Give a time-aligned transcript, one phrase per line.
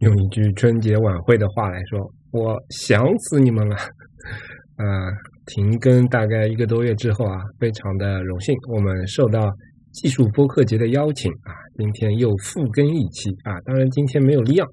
[0.00, 3.76] 用一句春节晚会的话来说，我想死你们了。
[4.76, 4.84] 啊，
[5.46, 9.50] 停更大概一个多月之后啊，非常的荣幸，我们受到
[9.90, 13.58] 技术播客节的邀请啊，今天又复更一期啊。
[13.62, 14.68] 当然今天没有利昂，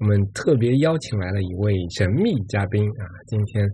[0.00, 3.64] 我们特别邀请来了一位神秘嘉宾啊，今天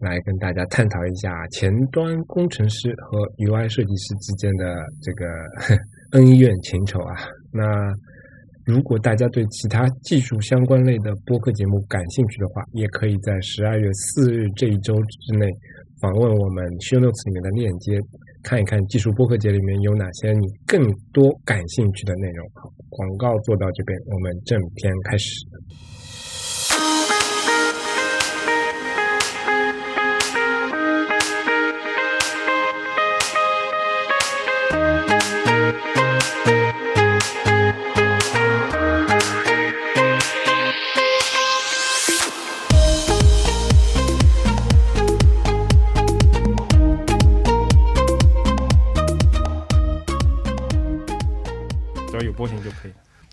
[0.00, 5.26] 来跟大家探讨一下前端工程师和 UI 设计师之间的这个
[6.18, 7.14] 恩怨情仇啊。
[7.52, 7.62] 那
[8.70, 15.50] 如果大家对其他技术相关类的播客节目感兴趣的话，也可以在十二月四日这一周之内
[16.00, 17.98] 访问我们 Show Notes 里面的链接，
[18.44, 20.80] 看一看技术播客节里面有哪些你更
[21.12, 22.48] 多感兴趣的内容。
[22.54, 25.49] 好，广告做到这边，我们正片开始。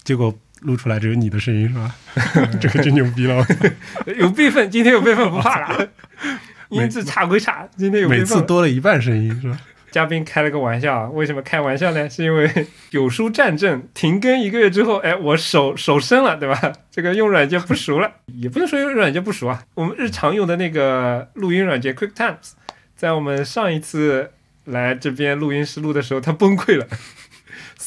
[0.07, 1.93] 结果录出来只有你的声音是吧？
[2.61, 3.45] 这个真牛逼了！
[4.17, 5.89] 有备份，今天有备份不怕了。
[6.71, 9.59] 音质差归差，今天有每次多了一半声音是吧？
[9.91, 12.09] 嘉宾开了个玩笑，为什么开玩笑呢？
[12.09, 12.49] 是因为
[12.91, 16.71] 有书战阵停更一个月之后，哎，我手手生了，对吧？
[16.89, 19.61] 这个用软件不熟了，也不能说用软件不熟啊。
[19.73, 22.53] 我们日常用的那个录音软件 QuickTimes，
[22.95, 24.31] 在我们上一次
[24.63, 26.87] 来这边录音室录的时候，它崩溃了。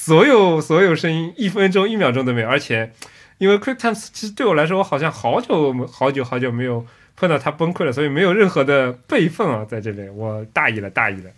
[0.02, 2.90] 所有所有声音一分钟一秒钟都没有，而且
[3.36, 11.30] 因为 QuickTimes 其实对我来说，我好像好久好久好久没有碰到它崩溃了，所以没有任何的备份啊，在这边我大意了大意了。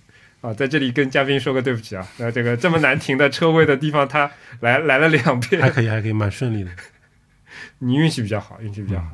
[0.42, 6.70] 啊，在这里跟嘉宾说个对不起啊，那这个这么难停的车位的地方，他来来了两遍，还可以还可以蛮顺利的，
[7.80, 9.08] 你运气比较好，运气比较好。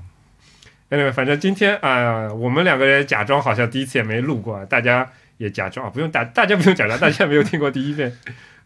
[0.91, 8.15] anyway，反正今天啊，我们两个人假装好像第一次也没录过，大家也假装啊，不用大大家不用假装，大家没有听过第一遍。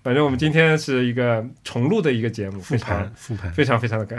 [0.03, 4.19] 反正我们今天是一个重录的一个节目，复盘复盘，非常非常的干，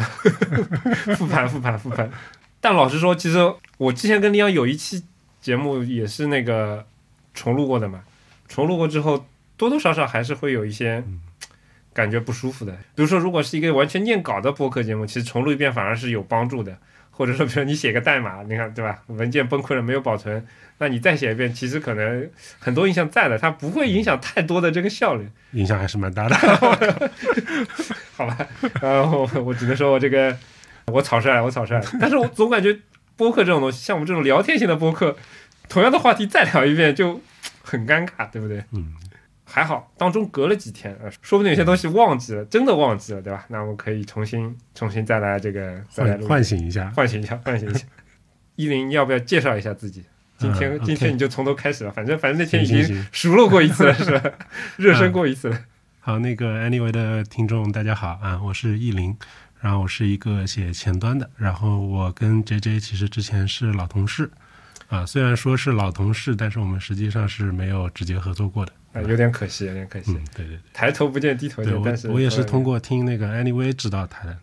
[1.17, 2.09] 复盘复盘复盘。
[2.61, 3.39] 但老实说，其实
[3.77, 5.03] 我之前跟李阳有一期
[5.41, 6.85] 节目也是那个
[7.33, 8.01] 重录过的嘛，
[8.47, 9.25] 重录过之后
[9.57, 11.03] 多多少少还是会有一些
[11.91, 12.71] 感觉不舒服的。
[12.95, 16.77] 比如说，如果是一个完全念稿的播客节目，其实重录一遍反而是有帮助的。
[17.15, 18.99] 或者说，比如你写个代码，你看对吧？
[19.07, 20.43] 文件崩溃了没有保存，
[20.79, 26.35] 那你再写一遍，其实可能很多影响在的，它不会影响太多的这个效率，影响还是蛮大的。
[28.17, 28.35] 好吧，
[28.81, 30.35] 然后我只能说我这个
[30.87, 31.85] 我草率了，我草率了。
[32.01, 32.75] 但是我总感觉
[33.15, 35.15] 播客这种东西，像我们这种聊天型的播客，
[35.69, 37.21] 同样的话题再聊一遍就
[37.61, 38.63] 很尴尬，对不对？
[38.71, 38.93] 嗯。
[39.55, 43.45] 还好，当中隔了几天，呃，说不定有些东西忘记了，真的忘记了，对吧？
[43.49, 47.85] 那我们可以重新、重新再来这个，再来唤醒一下，唤醒一下，唤醒一下。
[48.57, 50.03] 依林，要不要介绍一下自己？
[50.39, 54.31] 今天，今天你就从头开始了，反正，反正那天已经熟络过一次了，是吧？
[54.75, 55.59] 热身过一次了。
[55.99, 59.15] 好，那个 Anyway 的听众大家好啊，我是依林，
[59.61, 64.31] 然后我是一个写前端的，然后我跟 JJ 其实之前是老同事
[64.89, 68.73] 啊，虽然说是老同事，但是我们实际上是没有直接合作过的。
[68.93, 70.13] 啊，有点可惜，有点可惜。
[70.35, 71.73] 对对对，抬头不见低头见。
[71.83, 74.37] 但是我也是通过听那个 Anyway 知道他的。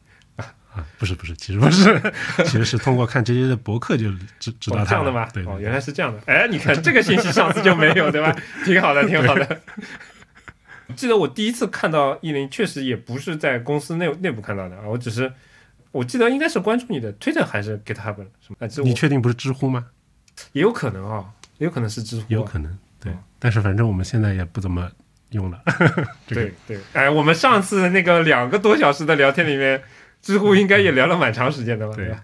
[0.73, 2.01] 啊，不是不是，其实不是，
[2.47, 4.09] 其实是通过看这些的博客就
[4.39, 4.85] 知知道他。
[4.85, 5.29] 这样的吗？
[5.35, 6.21] 对，哦，原来是这样的。
[6.27, 8.33] 哎，你看这个信息上次就没有，对吧？
[8.65, 9.61] 挺好的，挺好的。
[10.95, 15.33] 记得我第一次看到依林，确实也不是在公司内内部看到的啊，我只是
[15.91, 18.69] 我记得应该是关注你的 Twitter 还是 GitHub 什么？
[18.85, 19.87] 你确定不是知乎吗？
[20.53, 21.25] 也有可能啊，
[21.59, 22.79] 也有可能是知乎，有可能。
[23.01, 24.91] 对，但是反正我们现在也不怎么
[25.31, 25.63] 用了。
[26.29, 29.83] 对对，哎，我们上次那个两个多小时的聊天里面，
[30.21, 31.95] 知乎应该也聊了蛮长时间的吧？
[31.97, 32.15] 对，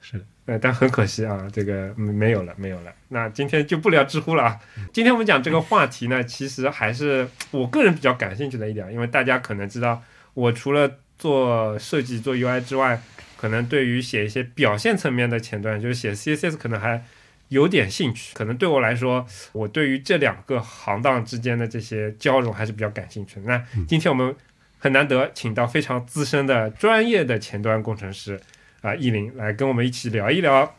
[0.00, 2.92] 是，呃，但很可惜啊，这个没有了，没有了。
[3.08, 4.60] 那今天就不聊知乎了啊。
[4.92, 10.02] 今天我们讲这个话题呢，其实还是我个人比较感兴趣的一点，因为大家可能知道，
[10.34, 13.00] 我除了做设计、做 UI 之外，
[13.38, 17.02] 可能对于写一些表现层面的前端，就是写 CSS，可能还。
[17.48, 23.42] 有点兴趣，可能对我来说，我对于这两个行当之间的这些交融还是比较感兴趣的。
[23.42, 24.34] 那今天我们
[24.78, 28.40] 很难得请到非常资深的专业的前端工程师
[28.80, 30.74] 啊，易林来跟我们一起聊一聊，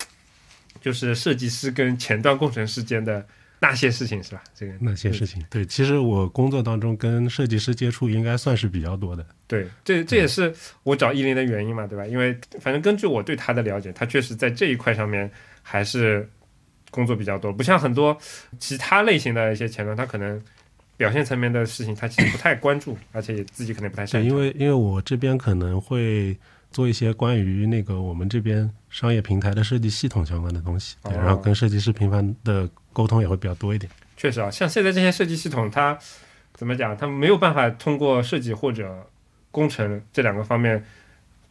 [0.81, 3.25] 就是设计师跟前端工程师间的
[3.61, 4.43] 那些事情，是吧？
[4.53, 9.25] 这个那些事情，对，其实我工作当中跟设计师接触应该算是比较多的。
[9.47, 10.53] 对，这这也是
[10.83, 12.05] 我找易林的原因嘛，对吧？
[12.05, 15.31] 因为反正根据我对他的了解，他确实在这一块上面
[15.61, 16.29] 还是。
[16.92, 18.18] 工作比较多，不像很多
[18.60, 20.42] 其他类型的一些前端，他可能
[20.95, 24.30] 表现层面的事情他其实不太关注，而且自己可能不太擅长。
[24.30, 26.38] 因为因为我这边可能会
[26.72, 33.92] 做一些关于那个我们这边商业平台的设计系统相关的东西，对哦然后跟设计师频繁的沟通也会比较多一点。
[34.16, 35.98] 确实啊，像现在这些设计系统，它
[36.54, 36.98] 怎么讲？
[36.98, 39.07] 它没有办法通过设计或者
[39.51, 40.84] 工程这两个方面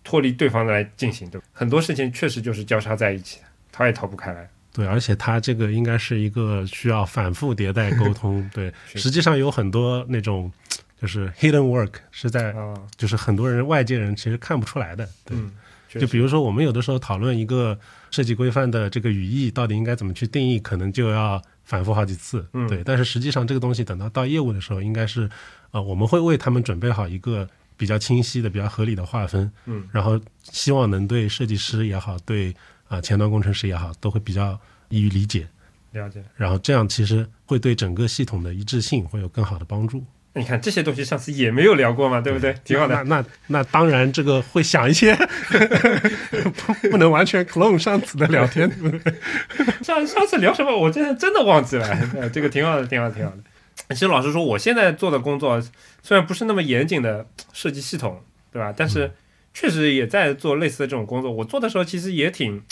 [0.02, 1.46] 脱离对方来进行，对吧？
[1.52, 4.48] 很多事情确实就是交叉在一起的，逃也逃不开来。
[4.76, 8.46] 对，而且它这个应该是一个需要反复迭代沟通。
[8.52, 10.52] 对，实际上有很多那种
[11.00, 15.08] 就是 hidden work 是在，啊，就是很多人外界人其实看不出来的。
[15.24, 15.50] 对，嗯，
[15.88, 17.78] 就比如说我们有的时候讨论一个
[18.10, 22.46] 设计规范的这个语义到底应该怎么去定义，可能就要反复好几次。
[22.52, 25.28] 嗯对，但是实际上这个东西等到到业务的时候，应该是
[25.70, 29.50] 呃我们会为他们准备好一个比较清晰的、比较合理的划分。
[29.64, 32.54] 嗯，然后希望能对设计师也好，对
[32.88, 35.46] 啊、前端工程师也好，都会比较易于理解。
[35.92, 36.22] 了解。
[36.36, 40.04] 然后这样其实会对整个系统的一致性会有更好的帮助，
[40.34, 42.54] 你看这些东西上次也没有聊过嘛，对不对？
[42.64, 42.94] 挺好的。
[43.04, 49.14] 那那那当然，这个会想一些不 不能完全 clone 上次的聊天，对不对？
[49.82, 50.76] 上上次聊什么？
[50.76, 51.88] 我真的真的忘记了。
[52.14, 53.38] 呃这个挺好的，挺好的，挺好的。
[53.94, 55.58] 其实老实说，我现在做的工作
[56.02, 58.22] 虽然不是那么严谨的设计系统，
[58.52, 58.74] 对吧？
[58.76, 59.12] 但是
[59.54, 61.30] 确实也在做类似的这种工作。
[61.30, 62.62] 我做的时候其实也挺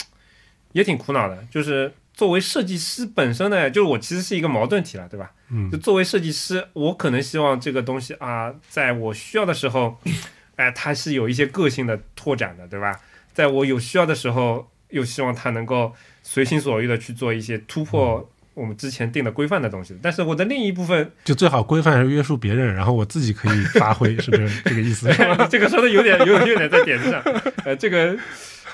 [0.75, 5.31] 也挺苦恼的，就是作为设计师本身呢，就是我其实是一个矛盾体了，对吧？
[5.49, 9.97] 嗯就作为设计师，我可能希望这个东西啊，在我需要的时候，
[10.57, 12.99] 哎，它是有一些个性的拓展的，对吧？
[13.33, 15.93] 在我有需要的时候，又希望它能够
[16.23, 19.97] 随心所欲的去做一些突破我们之前定的规范的东西。
[20.01, 25.07] 但是我的另一部分，就最好规范约束别人，然后我自己可以发挥，是不是这个意思？
[25.49, 27.21] 这个说的有点有有点在点子上，
[27.63, 28.17] 呃，这个，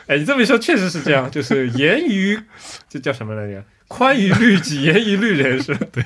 [0.07, 2.39] 哎，你这么一说确实是这样，就是严于
[2.89, 3.63] 这叫什么来着？
[3.88, 5.88] 宽于律己，严于律人，是吧？
[5.92, 6.03] 对。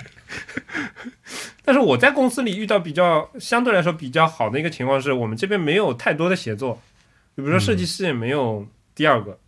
[1.63, 6.81] 但是我在公司里遇到比较相对来说比较好的一个情况是，我们这边没有太多的协作，
[7.35, 9.39] 就比如说设计师也没有第二个，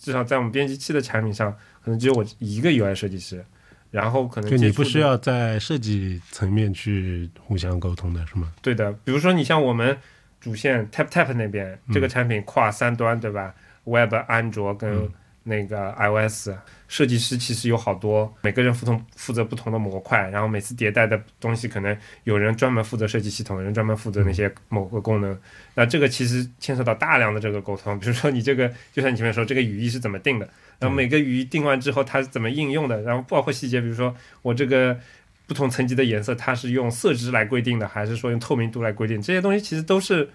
[0.00, 1.52] 至少在我们编辑器的产品上，
[1.84, 3.44] 可能只有我一个 UI 设计师，
[3.90, 8.52] 然后可能就你不需要在设计层面去互相沟通的是吗？
[8.62, 9.96] 对的，比如说你像我们
[10.40, 13.54] 主线 Tap Tap 那边，这个产品跨三端，对吧
[13.84, 15.12] ？Web、安卓跟嗯
[15.44, 16.50] 那个 iOS，、
[16.88, 21.94] 设计师其实有好多，每个人负同负责不同的模块，然后每次迭代的东西，可能
[22.24, 25.38] 有人专门负责设计系统，有人专门负责那些某个功能。
[25.74, 30.48] 那这个其实牵涉到大量的这个沟通，比如说你这个，就像你前面说，这个语义是怎么定的，
[30.78, 34.98] 然后每个语义定完之后它是怎么应用的，然后包括细节，比如说我这个。
[35.46, 39.20] 不同层级的颜色，它是用色值来规定的，还是说用透明度来规定？
[39.20, 40.26] 这些东西其实都是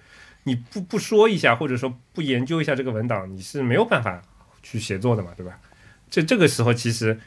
[0.43, 4.21] 你不不说一下，或者说不研究一下这个文档，你是没有办法
[4.63, 5.59] 去协作的嘛，对吧？
[6.09, 7.19] 这这个时候其实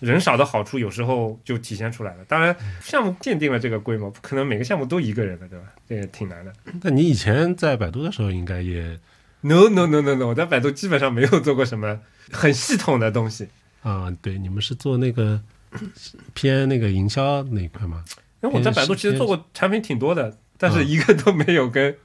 [0.00, 2.24] 人少的好处有时候就体现出来了。
[2.26, 5.64] 当然，项目鉴定了这个规模，不可能每个项目都一个人的，对吧？
[5.88, 6.52] 这也挺难的。
[6.82, 8.98] 那你以前在百度的时候，应该也
[9.40, 13.48] No no no no no，我在百度基本上没有做过什么很系统的东西，
[13.82, 15.40] 啊，对，你们是做那个
[16.34, 18.04] 偏那个营销那一块吗？
[18.42, 21.96] 因为我在百度其实做过产品挺多的，但是一个都没有跟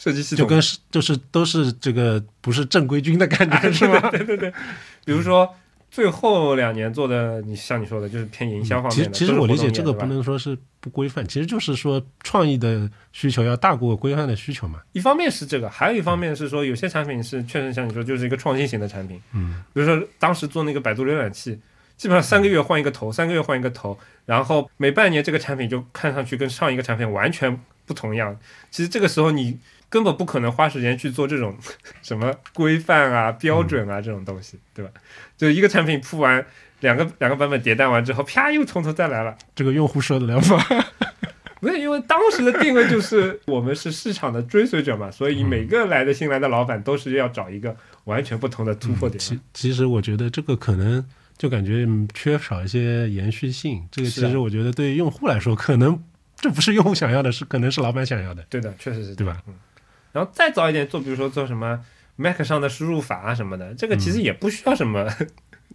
[0.00, 4.10] 设计系统就跟是就是都是这个不是正规军的感觉是吗？
[4.10, 4.50] 对对对，
[5.04, 5.54] 比如说
[5.90, 9.14] 最后两年做的，你像你说的，就是偏营销方其面的。
[9.14, 14.80] 其实我理解这个不能说是不规范，其实就是说创意的需求要大过规范的需求嘛。
[14.92, 19.20] 一方面是这个，还有一方面是说，有些产品是确实像你说，就是一个创新型的产品。
[19.34, 21.60] 嗯，比如说当时做那个百度浏览器，
[21.98, 28.34] 基本上三个月换一个头，三个月换一个头，然后每半年这个产品就看上去跟上一个产品完全不同样。
[28.70, 29.58] 其实这个时候你
[29.90, 31.54] 根本不可能花时间去做这种
[32.00, 34.90] 什么规范啊、标准啊这种东西，对吧？
[35.36, 36.46] 就一个产品铺完。
[36.80, 39.36] 两个两个版本迭代完之后，啪又从头再来了。
[39.54, 40.64] 这个用户受得了吗？
[41.60, 49.18] 没有，因为当时的定位就是我们是市场的追随者嘛，所以每个来的新来的老板都是要找一个完全不同的突破点。
[49.18, 51.04] 其其实我觉得这个可能
[51.36, 53.86] 就感觉嗯缺少一些延续性。
[53.90, 56.02] 这个其实我觉得对用户来说，可能
[56.34, 58.42] 这不是用户想要的，是可能是老板想要的。
[58.48, 59.42] 对的，确实是对吧？
[59.46, 59.52] 嗯。
[60.12, 61.78] 然后再早一点做，比如说做什么
[62.16, 65.08] Mac 上的输入法啊什么的，这个其实也不需要什么，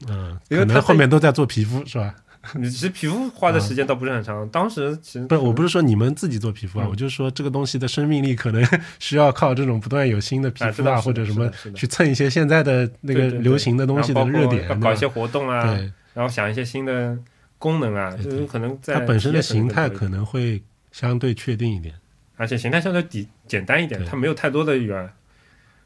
[0.07, 2.13] 嗯， 因为它后面都在做皮肤是吧？
[2.53, 4.47] 你 其实皮肤花的时间倒不是很长。
[4.49, 8.63] 当时其实不是，我不是说你们自己做皮肤啊，嗯我就是说这个东西的生命力可能
[8.99, 17.17] 需要靠这种不断有新的皮肤啊，或者什么去蹭一些现在的那个流行的东西的热点，搞一些活动啊，对然后想一些新的
[17.57, 20.61] 功能啊，就是可能在它本身的形态可能会
[20.91, 21.95] 相对确定一点。
[22.37, 25.09] 而且形态相对底简单一点，它没有太多的语言。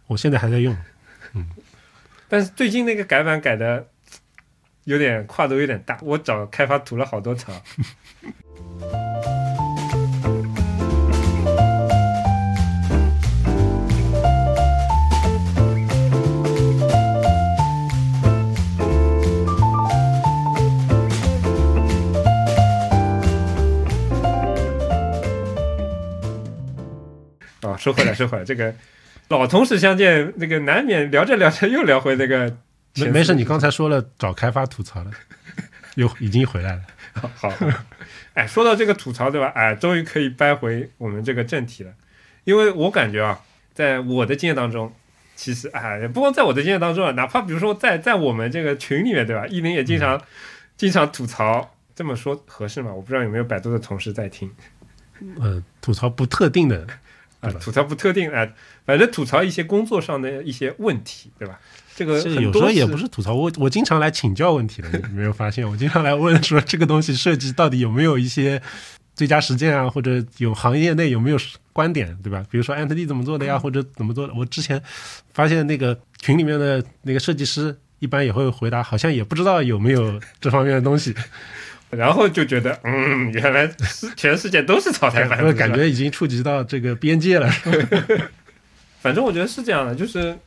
[0.07, 0.75] 我现在还在用，
[2.27, 3.87] 但是最近那个改版改的
[4.85, 7.53] 有点跨度有点大，我找开发吐了好多槽。
[27.79, 28.75] 说回来，说回来，这个
[29.29, 32.55] 老同事相见，那个难免聊着聊着又聊回那个。
[32.95, 35.11] 没没事，你刚才说了找开发吐槽了，
[35.95, 36.81] 又 已经回来了。
[37.13, 37.53] 好，好，
[38.33, 39.47] 哎，说到这个吐槽，对吧？
[39.55, 41.91] 哎，终于可以掰回我们这个正题了，
[42.43, 43.39] 因为我感觉啊，
[43.73, 44.91] 在我的经验当中，
[45.35, 49.45] 其实哎，不光在我的经验当中啊，哪怕比如说在在我们这个群里面，对吧？
[49.47, 50.19] 一林也经常、
[50.75, 52.91] 经常吐槽，这么说合适吗？
[52.91, 54.51] 我不知道有没有百度的同事在听
[55.39, 56.87] 呃，吐槽不特定的，
[57.39, 58.53] 啊吐槽不特定哎，
[58.85, 61.59] 反正吐槽一些工作上的一些问题，对吧？
[61.95, 65.67] 这个这很多有时候也不是吐槽，我我经常来请教问题的，你 没有发现？
[65.69, 68.61] 我经常来问说这个东西设计到底有没有一些
[69.15, 71.37] 最佳实践啊，或者有行业内有没有
[71.73, 72.45] 观点，对吧？
[72.49, 74.33] 比如说 Ant D 怎么做的呀，或者怎么做的？
[74.33, 74.81] 我之前
[75.33, 81.13] 发现那个群里面的那个设计师一般也会回答，好像也不知道有没有这方面的东西，
[81.89, 87.49] 然后就觉得，嗯，原来是全世界都是草台班子， 感觉已经触及到这个边界了。
[89.01, 90.37] 反正我觉得是这样的，就是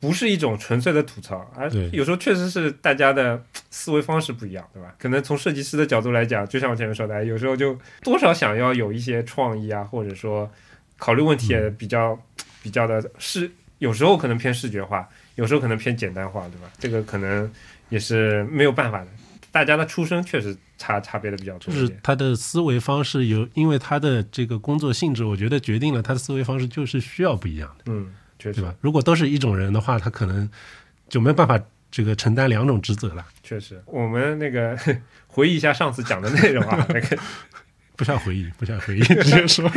[0.00, 4.94] 不是一种纯粹的吐槽，而有时候确实是大家的思维方式不一样，对吧？
[4.98, 10.50] 可能从设计师的角度来讲，就像我前面说的，哎有时候就多少想要有一些创意啊，或者说
[10.98, 12.18] 考虑问题也比较、
[12.62, 16.68] 比较的视，有时候可能偏视觉化，有时候可能偏简单化，对吧？
[16.78, 17.50] 这个可能
[17.88, 19.06] 也是没有办法的。
[19.54, 27.84] 大家的出身确实差差别的比较多就是，他的思维方式有，因为他的这个工作性质，我觉得决定了他的思维方式就是需要不一样的。
[27.86, 28.74] 嗯，确实对吧？
[28.80, 30.50] 如果都是一种人的话，他可能
[31.08, 31.56] 就没办法
[31.88, 33.24] 这个承担两种职责了。
[33.44, 33.80] 确实。
[33.86, 34.76] 我们那个
[35.28, 37.16] 回忆一下上次讲的内容啊， 那个
[37.94, 39.70] 不需要回忆，不需要回忆，直接说。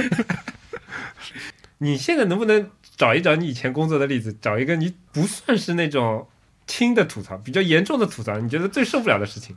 [1.77, 6.27] 你现在能不能找一找你以前工作的例子，找一个你不算是那种
[6.65, 9.55] 轻的吐槽，比较严重的吐槽，你觉得最受不了的事情？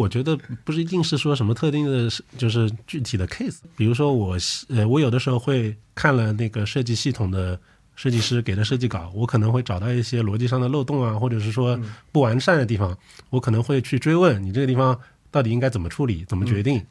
[0.00, 3.58] 我觉得不是一定是说什么特定的，就是具体的 case。
[3.76, 4.36] 比如说我
[4.68, 7.58] 呃，我有的时候会看了那个设计系统的
[7.94, 11.78] 设计师给的设计稿，我可能会找到一些逻辑上的漏洞啊，或者是说
[12.10, 12.96] 不完善的地方，
[13.28, 14.98] 我可能会去追问你这个地方
[15.30, 16.82] 到底应该怎么处理，怎么决定。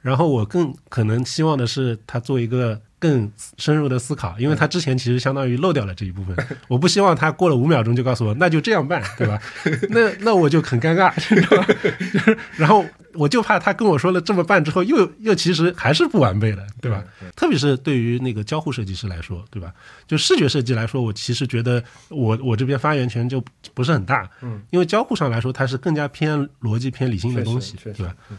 [0.00, 6.36] 然后我更可能希望的是他做一个更深入的思考，因为他之前其实相当于漏掉了这一部分。
[6.66, 9.40] 我不希望他过了五秒钟就告诉我那就这样办，对吧？
[9.90, 11.66] 那那我就很尴尬，你知道吧？
[12.12, 17.02] 就 是然后我就怕他跟我说了这么办之后，又又其实还是不完备的，对吧？
[17.36, 19.72] 特别是对于那个交互设计师来说，对吧？
[20.06, 23.42] 就视觉设计来说，我其实觉得我我这边发言权就
[23.74, 28.14] 不是很大，嗯，因为交互上来说，它是更加偏逻辑、偏理性的东西，对吧？
[28.30, 28.36] 嗯，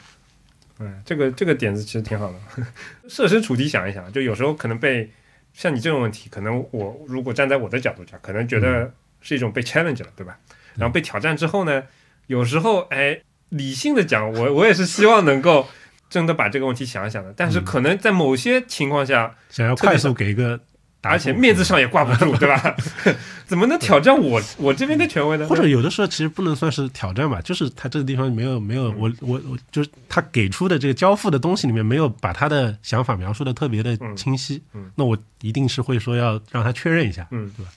[1.05, 2.65] 这个这个点子其实挺好的。
[3.07, 5.09] 设身处地想一想，就有时候可能被
[5.53, 10.37] 像你这种问题，可能我如果站在我的角度讲，可能觉得是一种被 challenge 了，对吧？
[10.75, 11.83] 然后被挑战之后呢，
[12.27, 15.67] 有时候哎，理性的讲，我我也是希望能够
[16.09, 20.59] 真的把这个问题想一想的，但是可能在某些情况下，想要快速给一个
[21.01, 22.75] 而且面子上也挂不住，对吧？
[23.47, 25.47] 怎么能挑战我我这边的权威呢？
[25.47, 37.71] 或者有的时候其实不能算是挑战吧，就是他这个地方没有没有我我我就是他给出的这个交付的东西里面没有把他的想法描述的特别的清晰，嗯嗯那我一定是会说要让他确认一下，嗯，对吧？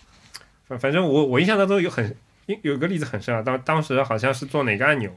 [0.68, 2.14] 反反正我我印象当中有很
[2.46, 5.10] 有有个例子很深啊，当当时好像是做哪个按钮，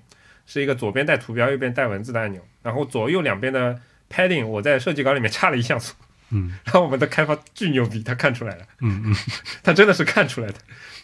[0.46, 3.78] 是一个左边带图标，右边带文字的按钮，然后左右两边的
[4.10, 5.94] padding 我在设计稿里面 差了一像素，
[6.32, 9.16] 嗯 然后我们的开发巨牛逼，他看出来了，嗯嗯，
[9.64, 10.56] 他真的是看出来的，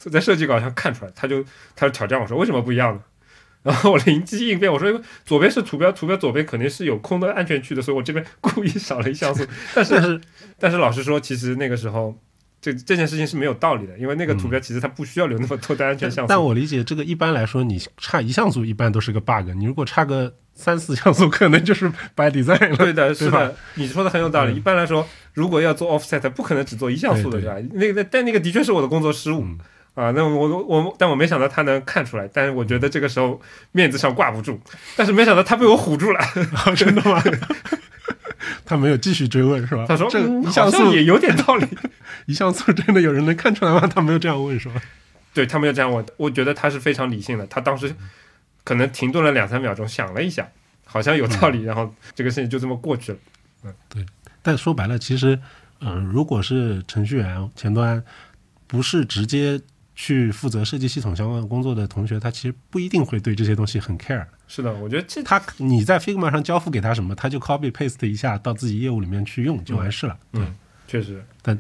[0.09, 1.43] 在设计稿上看出来，他就
[1.75, 3.01] 他就挑战我说为什么不一样呢？
[3.63, 9.45] 然后我灵机应变，我说因为左边是图标，图标左边肯定是有空的安全区的，所以我这边故意少了一像素。
[9.75, 10.19] 但是
[10.57, 12.19] 但是老实说，其实那个时候
[12.59, 16.29] 这这件事情是没有道理的，因为那个图标其实它不需要留那么多的安全像素。
[16.29, 22.77] 但我理解这个一般来说，你差一像素一般都是个 bug，你如果差个三四像素，可能就是 by design 了。
[22.77, 24.53] 对的，是对吧的，你说的很有道理。
[24.53, 27.69] 嗯一般来说，如果要做 offset，不可能只做一像素的，对对吧？
[27.73, 29.41] 那个但那个的确是我的工作失误。
[29.43, 29.57] 嗯
[29.93, 33.41] 啊，那我我我，但我没想到他能看出来，但是我觉得这个时候
[33.73, 34.57] 面子上挂不住，
[34.95, 36.19] 但是没想到他被我唬住了。
[36.75, 37.21] 真的吗？
[38.65, 39.85] 他没有继续追问是吧？
[39.87, 41.67] 他说：“这嗯一像素也有点道理。
[42.25, 43.81] 一像素真的有人能看出来吗？
[43.93, 44.75] 他没有这样问是吧？
[45.33, 47.45] 对他没有这样问，我觉得他是非常理性的。
[47.47, 47.93] 他当时
[48.63, 50.47] 可能停顿了两三秒钟，想了一下，
[50.85, 53.17] 好像有道理，然后这个事情就这么过去了。
[53.63, 54.05] 嗯，对
[54.41, 55.39] 但说白了，其实，
[55.79, 58.03] 嗯、如果是程序员前端，
[58.67, 59.61] 不是直接
[59.95, 64.25] 去负责设计系统相关工作的同学，他其实不一定会对这些东西很 care。
[64.47, 70.17] 是的，我觉得这他你在 Figma 上交付给他什么，他就 copy paste 一下到自己业务里面去用就完事了。
[70.31, 70.55] 对，嗯
[70.91, 71.57] 确实，但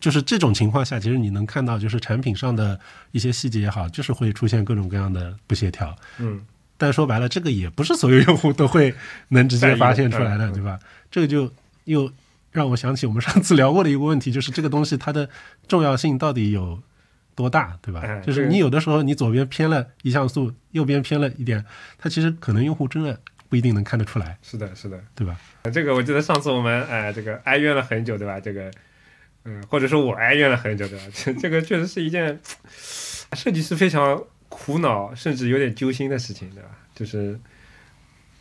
[0.00, 2.80] 就是这种情况下，其实你能看到，就是产品上的
[3.12, 5.94] 一些细节也好，就是会出现各种各样的不协调。
[6.18, 6.40] 嗯，
[6.78, 8.94] 但说白了，这个也不是所有用户都会
[9.28, 10.78] 能直接发现出来的，对吧？
[11.10, 11.52] 这个就
[11.84, 12.10] 又
[12.52, 15.28] 让我想起我们上次聊过的一个问题，就是这个东西它的
[15.68, 16.80] 重要性到底有
[17.34, 18.00] 多大，对吧？
[18.02, 21.62] 哎就是你有的时候你左边偏了一像素，右边偏了一点，
[21.98, 23.20] 它其实可能用户真的
[23.50, 24.98] 不一定能看得出来，是的，是的。
[25.14, 25.36] 对吧？
[25.72, 28.40] 这个我记得上次我们哎、这个哀怨了很久，对吧？
[28.40, 28.70] 这个，
[29.44, 31.04] 嗯，或者说我哀怨了很久，对吧？
[31.12, 32.40] 这这个确实是一件
[33.36, 36.70] 设计师非常苦恼，甚至有点揪心的事情，对吧？
[36.94, 37.38] 就是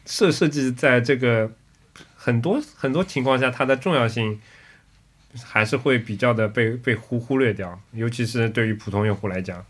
[0.05, 1.51] 设设计在这个
[2.15, 4.39] 很多很多情况下，它的重要性
[5.43, 9.65] 还是会比较的被被忽忽略掉，尤其是对于普通用户来讲，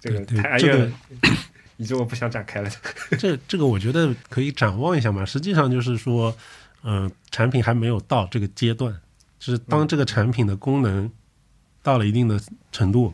[0.00, 0.86] 这个太哀怨了，
[1.20, 1.28] 个
[1.76, 2.70] 以致我不想展开了。
[3.18, 5.24] 这这个我觉得可以展望一下嘛。
[5.24, 6.34] 实际上就是说，
[6.82, 8.94] 嗯、产品还没有到这个阶段，
[9.38, 11.10] 就是当这个产品的功能
[11.82, 12.40] 到了一定的
[12.70, 13.12] 程度，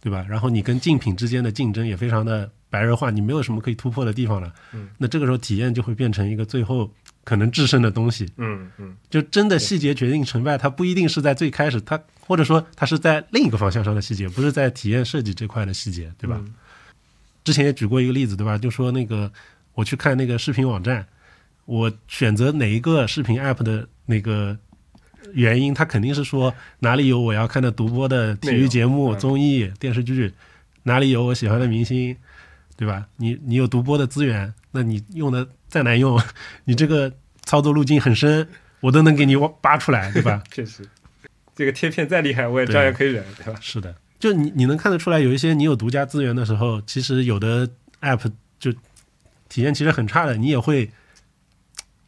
[0.00, 0.26] 对吧？
[0.28, 4.52] 然后你跟竞品之间的竞争也非常的白热化，你没有什么可以突破的地方了。
[4.72, 6.90] 嗯，那这个时候体验就会变成一个最后
[7.24, 8.26] 可能制胜的东西。
[8.36, 16.36] 嗯嗯，就真的细节决定成败，它不一定是在最开始，它或者说它是在另一个方向上的细节，不是在体验设计这块的细节，对吧？
[16.40, 16.54] 嗯
[17.44, 18.56] 之前也举过一个例子，对吧？
[18.58, 19.30] 就说那个
[19.74, 21.06] 我去看那个视频网站，
[21.64, 24.56] 我选择哪一个视频 app 的那个
[25.32, 30.32] 原因，它肯定是说哪里有我要看的独播的体育节目、综艺、电视剧，
[30.82, 32.16] 哪里有我喜欢的明星，
[32.76, 33.06] 对吧？
[33.16, 36.20] 你你有独播的资源，那你用的再难用，
[36.64, 37.12] 你这个
[37.44, 38.48] 操作路径很深，
[38.80, 40.42] 我都能给你挖扒出来，对吧？
[40.50, 40.84] 确实，
[41.54, 43.58] 这个贴片再厉害，我也照样可以忍，对吧？
[43.60, 47.68] 是的，就你你能看得出来，有一些你有独家资源的时候，其实有的
[48.02, 48.70] app 就
[49.48, 50.90] 体验其实很差的，你也会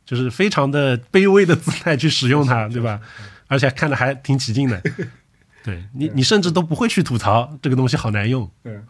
[0.04, 3.00] 就是非常的卑微的姿态去使用它，对吧？
[3.48, 4.80] 而且看着还挺起劲的。
[5.64, 8.50] 对你，你甚至都不会去吐槽这个东西好难用。
[8.64, 8.84] 嗯，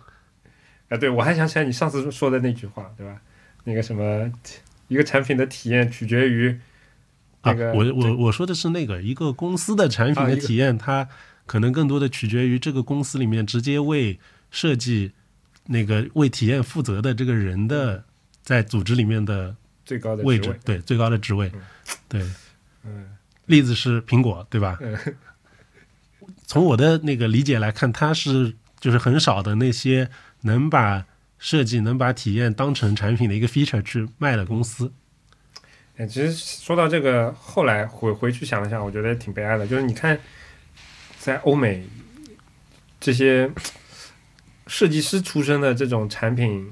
[0.89, 3.21] 啊，对，我还想起来你上次说的那句话，对吧？
[3.65, 4.33] 那个什么，
[4.89, 6.59] 一个产品的体验取决于
[7.45, 11.07] 那个，啊、我我我说的是那个一个公司的产品的体验，它
[11.53, 14.19] 可能更多的取决于这个公司里面直接为
[14.51, 15.13] 设计
[15.67, 18.03] 那个为体验负责的这个人的
[18.43, 21.53] 在组织里面的最高的位，，置对最高的职位。
[21.55, 21.61] 嗯，
[22.09, 22.23] 对，
[22.85, 23.07] 嗯。
[23.45, 24.79] 例子是苹果，对吧？
[24.81, 24.97] 嗯。
[26.47, 30.09] 从我的那个理解来看，它是就是很少的那些
[30.41, 31.05] 能把
[31.39, 34.91] 设计、能把体验当成产品的一个 feature 去卖的公司。
[35.99, 40.19] 哎，其实说到这个，后来回回去想了想，我觉得挺悲哀的，就是你看，
[41.23, 41.87] 在欧美
[42.99, 43.49] 这些
[44.67, 46.69] 设计师出身的这种产品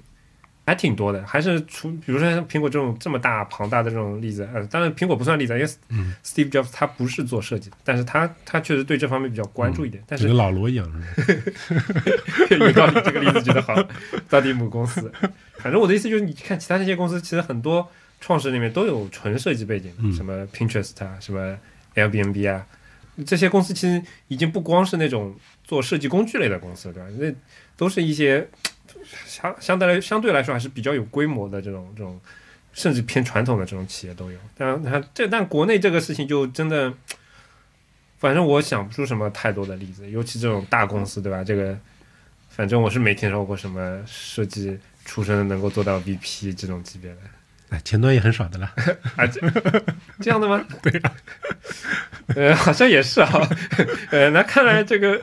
[0.66, 12.56] 还挺多的，还是出，比如说像苹果这种这么大庞大的这种例子，呃，当然苹果不算例子，因为嗯 Steve Jobs 他不是做设计的，但是他他确实对这方面比较关注一点，但是老罗一样，是吧？
[12.66, 13.76] 有道理，这个例子举得好，
[14.28, 15.12] 到底母公司。
[15.58, 17.88] 反正我的意思就是，你看其他那些公司，其实很多
[18.20, 21.56] 创始人里面都有纯设计背景什么 Pinterest 啊，什么
[21.94, 22.66] Airbnb 啊，
[23.26, 27.08] 这些公司其实已经不光是那种做设计工具类的公司，对吧？
[27.18, 27.32] 那
[27.76, 28.48] 都是一些
[29.26, 32.20] 相相对来相对来说还是比较有规模的这种这种，
[32.72, 34.38] 甚至偏传统的这种企业都有。
[34.56, 36.92] 但它这但国内这个事情就真的。
[38.18, 41.42] 反正我想不出什么太多的例子，尤其这种大公司，对吧？
[41.42, 41.74] 这个，
[42.50, 47.16] 反正我是没听说过什么设计出身的能够做到 VP 这种级别的
[47.70, 48.72] 哎，前端也很少的啦。
[49.16, 49.40] 啊，这
[50.20, 50.64] 这样的吗？
[50.82, 51.12] 对啊，
[52.36, 53.48] 呃，好像也是啊，
[54.10, 55.22] 呃，那看来这个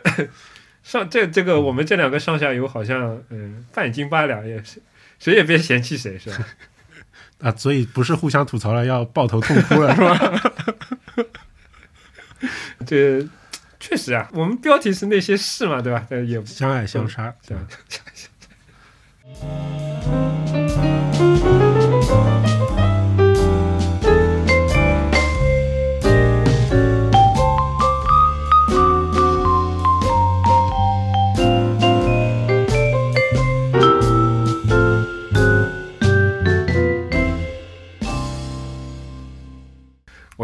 [0.84, 4.82] 上这这个我们这两个上下游好像嗯半斤八两，也是
[5.20, 6.38] 谁也别嫌弃谁，是吧？
[7.40, 10.52] 啊，所以不是互相吐槽了，要抱头痛哭了，是吧？
[12.86, 13.28] 这
[13.80, 16.06] 确实啊，我们标题是那些事嘛，对吧？
[16.10, 17.34] 但，也相爱相杀。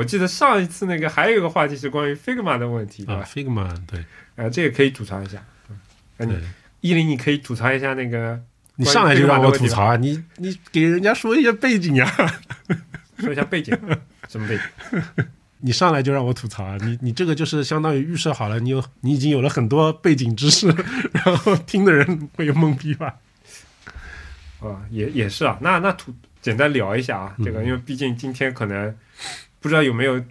[0.03, 4.03] 我记得上一次那个还有一个话题是关于 Figma 的问题，对？，Figma 对
[4.35, 5.41] 啊，这个可以吐槽一下。
[5.69, 5.79] 嗯，
[6.17, 6.37] 那你，
[6.81, 8.37] 依林，你可以吐槽一下那个，
[8.75, 9.95] 你上来就让我吐槽啊！
[9.95, 12.11] 你你给人家说一下背景啊、
[13.17, 13.73] 说一下背景，
[14.27, 15.25] 什么背景？
[15.59, 16.77] 你上来就让我吐槽啊！
[16.81, 20.67] 你你这个就是相当于预设好了，你有你已经有了很多背景知识，
[21.13, 23.15] 然后听的人会有懵逼吧？
[24.59, 25.57] 啊，也也是啊。
[25.61, 28.93] 那那吐简单聊一下啊，这个，嗯因为毕竟今天可能
[29.63, 30.21] 不知道有没有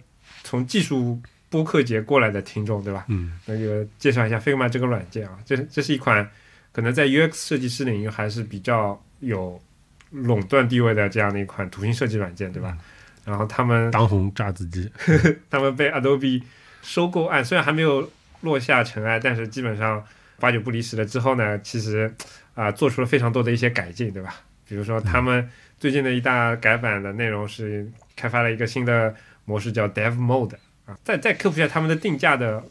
[0.43, 1.19] 从技术
[1.49, 3.03] 播客节过来的听众，对吧？
[3.07, 6.29] 嗯那个介绍一下 Figma 这个软件啊，这这是一款
[6.71, 9.59] 可能在 UX 设计师领域还是比较有
[10.11, 12.77] 垄断地位的这样的一款图形设计软件，对吧？
[13.25, 14.91] 然后他们当红炸子鸡，
[15.49, 16.43] 他们被 Adobe
[16.83, 18.07] 收购案虽然还没有
[18.41, 20.03] 落下尘埃，但是基本上
[20.39, 22.13] 八九不离十了之后呢，其实
[22.53, 24.35] 啊、做出了非常多的一些改进，对吧？
[24.67, 32.63] 比如说他们最近的一大改版的内容是开发了一个新的模式叫 Dev Mode 啊，再再科普一下他们的定价的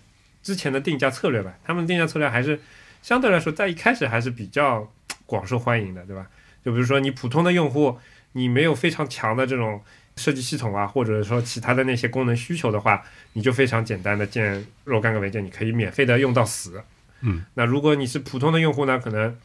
[0.42, 2.60] 之前的定价策略吧，他们的定价策略还是
[3.02, 4.90] 相对来说在一开始还是比较
[5.26, 6.26] 广受欢迎的，对吧？
[6.64, 7.98] 就比如说你普通的用户，
[8.32, 9.82] 你没有非常强的这种
[10.16, 13.02] 设计系统啊，或者说其他的那些功能需求的话，
[13.32, 16.82] 你就非常简单的建若干个文件，你可以免费的用到死。
[17.20, 19.36] 嗯，那如果你是普通的用户呢，可能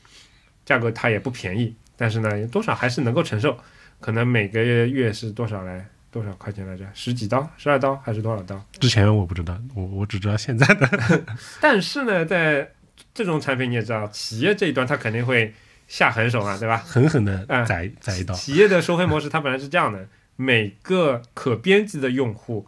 [0.65, 3.59] 价格它也不便宜，但是呢，多少还是能够承受。
[3.99, 5.85] 可能每个月是多少来？
[6.09, 6.85] 多少块钱来着？
[6.95, 8.59] 十几刀、十二刀还是多少刀？
[8.79, 11.23] 之前我不知道，我我只知道现在的。
[11.61, 12.71] 但是呢，在
[13.13, 15.53] 这种产品你也知道，企业这一端他肯定会
[15.87, 16.77] 下狠手啊，对吧？
[16.77, 18.33] 狠狠的哎宰宰一刀。
[18.33, 20.07] 企业的收费模式它本来是这样的，
[20.37, 22.65] 每个可编辑的用户，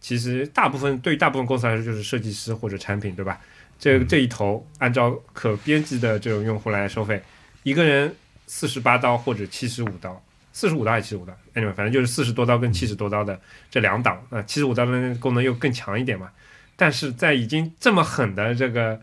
[0.00, 3.40] 其实大部分对于大部分公司来说就是设计师或者产品，对吧？
[3.78, 7.22] 这这一头按照可编辑的这种用户来收费，
[7.62, 8.14] 一个人
[8.46, 16.30] 四十八刀或者七十五刀，四十五刀还是七十五刀？anyway，反正就是四十多刀跟七十多刀的这两档啊，七十五刀的那个功能又更强一点嘛。
[16.76, 19.00] 但是在已经这么狠的这个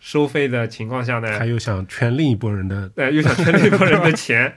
[0.00, 4.56] 收费的情况下呢，他又想圈另一波人的，呃，又想圈另一波人的钱，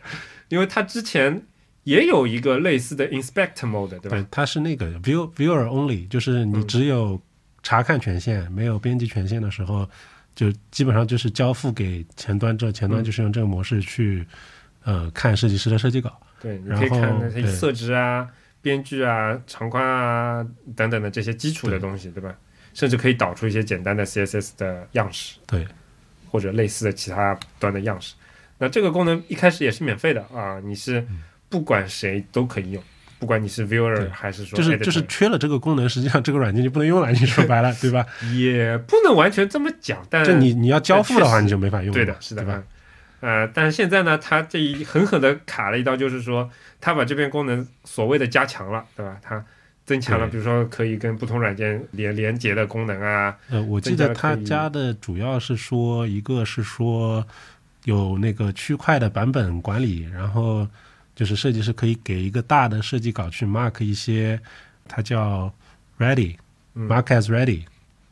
[0.49, 1.43] 因为他之前
[1.83, 4.09] 也有一个类似的 inspect mode，对吧？
[4.09, 7.21] 对，它是那个 view viewer only，就是你嗯只有
[7.61, 9.87] 查看权限，没有编辑权限的时候，
[10.35, 14.25] 就基本上就是交付给前端，这前端嗯就是用这个模式去、
[14.83, 16.19] 呃看设计师的设计稿。
[16.45, 18.27] 对，你可以看那些色值啊、
[18.61, 22.35] 编剧啊、长宽啊等等的这些基础的东西，对吧？
[22.75, 25.65] 甚至可以导出一些简单的 CSS 的样式，对，
[26.29, 28.13] 或者类似的其他端的样式。
[28.59, 31.03] 那这个功能一开始也是免费的啊，你是
[31.49, 32.83] 不管谁都可以用，
[33.17, 37.09] 不管你是 viewer 还是说就是就是缺了这个功能，实际上这个软件就不能用了。
[37.11, 38.05] 你说白了，对吧？
[38.37, 42.63] 也不能完全这么讲，但就你你要交付的话，你就没法用了，对的，是的，对吧？
[43.25, 46.47] 嗯呃，但是现在呢，它这一狠狠的卡了一刀，就是说
[46.79, 49.17] 它把这边功能所谓的加强了，对吧？
[49.23, 49.43] 它
[49.83, 57.25] 增强了，比如说可以跟不同软件连连接的功能啊，呃，我记得他加的主要是说，一个是说
[57.85, 60.67] 有那个区块的版本管理，然后
[61.15, 64.39] 就是设计师可以给一个大的设计稿去 mark 一些，
[64.87, 65.53] 它叫
[65.99, 66.37] ready，mark
[66.75, 67.63] 嗯 as ready，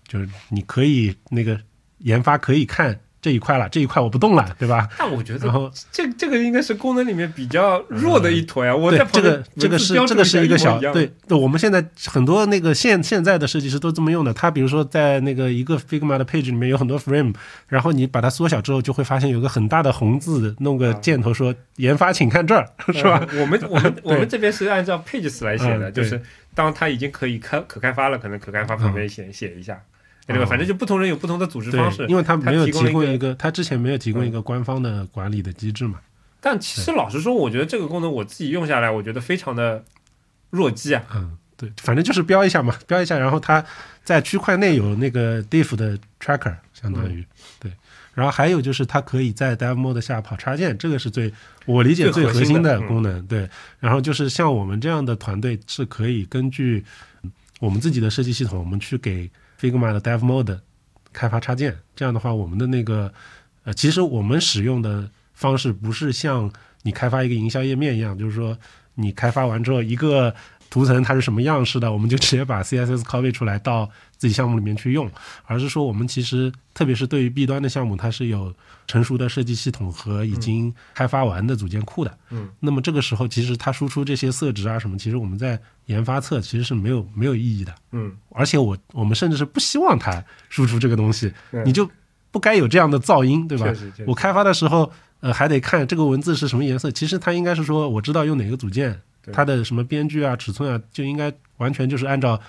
[0.07, 1.59] 就是你可以那个
[1.99, 4.89] 研发可以看这一块了，这一块我不动了，对吧？
[4.99, 8.75] 但我觉得然后这这个应该是功能里面比较弱的一坨呀。
[8.75, 14.33] 我在对，这个这个是这个是一个小样对，我们现在很多那个现现在的设计师都这么用的。
[14.33, 17.33] 他比如说在那个一个 Figma 的 page 里面有很多 frame，
[17.69, 23.25] 然后你把它缩小之后，就会发现有个很大的红字，弄个啊箭头说研发请看这儿，是吧？
[23.31, 26.21] 呃我们 我们我们这边是按照 pages 来写的，嗯就是
[26.53, 29.81] 当它已经可以开可开发了，可能可开发旁边写写一下，
[30.25, 30.43] 对吧？
[30.43, 32.07] 哦反正就不同人有不同的组织方式对，。
[32.07, 35.99] 因为他没有提供一个他之前没有提供一个官方的管理的机制嘛。
[36.39, 39.83] 但其实老实说，我觉得这个功能我自己用下来，我觉得非常的
[40.49, 41.03] 弱鸡啊。
[41.15, 43.63] 嗯，对，反正就是标一下嘛，标一下，然后它
[44.03, 47.25] 在区块内有那个 diff 的 tracker，相当于、
[47.59, 47.71] 对。
[48.13, 51.33] 然后还有就是它可以在 dev mode 下跑插件，这个是最
[51.65, 53.25] 我理解最最核心的功能。
[53.25, 56.85] 对，然后就是像我们这样的团队是可以根据
[57.59, 59.27] 我们自己的设计系统，我们去给
[59.63, 60.59] Figma 的 dev mode
[61.13, 61.77] 开发插件。
[61.95, 63.13] 这样的话，我们的那个
[63.63, 68.57] 呃，其实我们使用的方式不是像你开发一个营销页面一样，就是说
[68.95, 70.35] 你开发完之后一个
[70.69, 73.89] 图层它是什么样式的，我们就直接把 CSS copy 出来到
[74.23, 75.11] 自己项目里面去用，
[75.43, 78.53] 而是说我们其实特别是对于 B 端的项目，它是有
[78.87, 82.17] 成熟的设计系统和已经开发完的组件库的。
[82.29, 87.75] 嗯，那么这个时候其实它输出这些色值啊什么，其实我们在研发侧其实是没有没有意义的。
[87.91, 91.85] 嗯，而且我我们甚至是不希望它输出这个东西，嗯你就
[92.31, 93.65] 不该有这样的噪音，对吧
[94.07, 96.89] 我开发的时候，呃，还得看这个文字是什么颜色。
[96.91, 98.97] 其实它应该是说，我知道用哪个组件，
[99.33, 102.39] 它的什么编剧啊、尺寸啊，就应该完全就是按照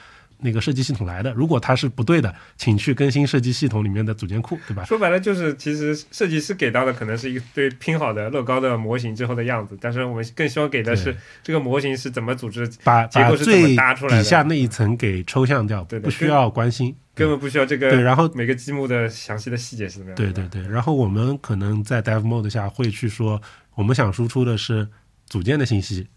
[0.44, 1.32] 那个设计系统来的。
[1.32, 4.84] 如果它是不对的，请去更新设计系统里面的组件库，对吧？
[4.84, 16.94] 说白了就是，其实设计师给到的可能是一堆拼好的乐高的模型之后的样子，但是我们更希望给的是这个模型是怎么组织，把把结构是怎么最搭出来的底下那一层给抽象掉，不需要关心。
[17.14, 20.16] 根本不需要这个对，个然后每个积木的详细的细节是怎么样。
[20.16, 23.40] 对对对，然后我们可能在 Dev Mode 下会去说，
[23.76, 24.88] 我们想输出的是
[25.26, 26.08] 组件的信息，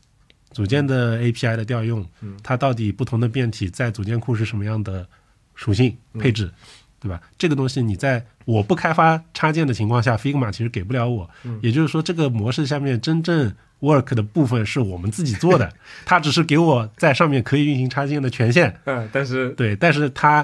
[0.58, 5.08] 组件的 API 的调用，嗯它到底不同的变体在组件库是什么样的
[5.54, 6.52] 属性嗯配置，
[7.00, 7.22] 对吧？
[7.38, 11.30] 这个东西你在我不开发插件的情况下，Figma 其实给不了我。
[11.62, 15.72] 也就是说，这个模式下面真正 work 的部分是我们自己做的，
[16.06, 18.76] 它只是给我在上面可以运行插件的权限。
[18.86, 20.44] 嗯， 但是对，但是它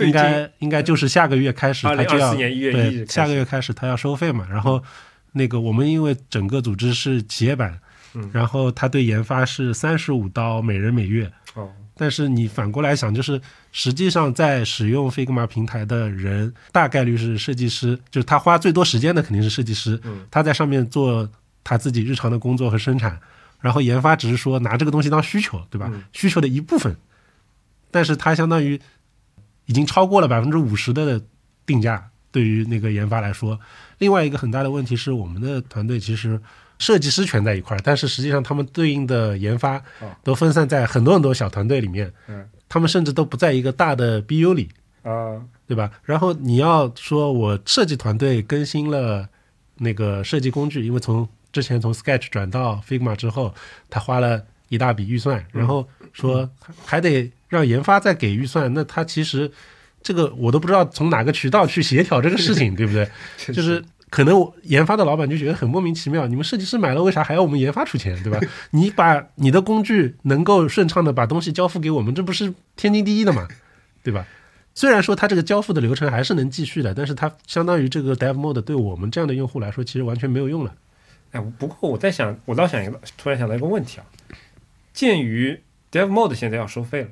[0.00, 4.46] 应该应该就是下个月开始，它就要2024年1月1日对下个月开始它要收费嘛。
[4.50, 4.82] 然后
[5.32, 7.80] 那个我们因为整个组织是企业版，
[8.14, 11.30] 嗯然后他对研发是三十五刀每人每月。
[11.54, 21.28] 哦，但是你反过来想，就是实际上在使用 Figma 平台的人，大概率是设计师，就是他花最多时间的肯定是设计师，嗯他在上面做
[21.62, 23.20] 他自己日常的工作和生产，
[23.60, 25.88] 然后研发只是说拿这个东西当需求，对吧？
[25.92, 26.96] 嗯需求的一部分，
[27.90, 28.80] 但是它相当于
[29.66, 31.22] 已经超过了百分之五十的
[31.64, 33.58] 定价，对于那个研发来说。
[33.98, 36.40] 另外一个很大的问题是，我们的团队其实
[36.84, 40.10] 设计师全在一块儿，但是实际上他们对应的研发哦。
[40.22, 42.46] 都分散在很多很多小团队里面，嗯。
[42.68, 44.68] 他们甚至都不在一个大的 BU 里，
[45.02, 45.90] 啊，对吧？
[46.02, 49.28] 然后你要说我设计团队更新了
[49.78, 53.54] 那个设计工具，因为从之前从 Sketch 转到 Figma 之后，
[53.88, 56.50] 他花了一大笔预算，然后说
[56.84, 59.48] 还得让研发再给预算，那他其实
[60.02, 63.08] 这个我都不知道从哪个渠道去协调这个事情， 对不对？
[63.54, 68.38] 就是可能我研发的老板就觉得很莫名其妙，你们设计师买了，为啥还要我们研发出钱，对吧？
[68.70, 73.48] 你把你的工具能够顺畅的把东西交付给我们，这不是天经地义的嘛，
[74.04, 74.24] 对吧？
[74.72, 80.72] 虽然说它这个交付的流程还是能继续的，但是它相当于这个 Dev Mode 对我们这样的用户来说，其实完全没有用了。
[81.32, 84.06] 哎，不过我在想，我倒想一个，突然想到一个问题啊。
[84.92, 87.08] 鉴于 Dev Mode 现在要收费了，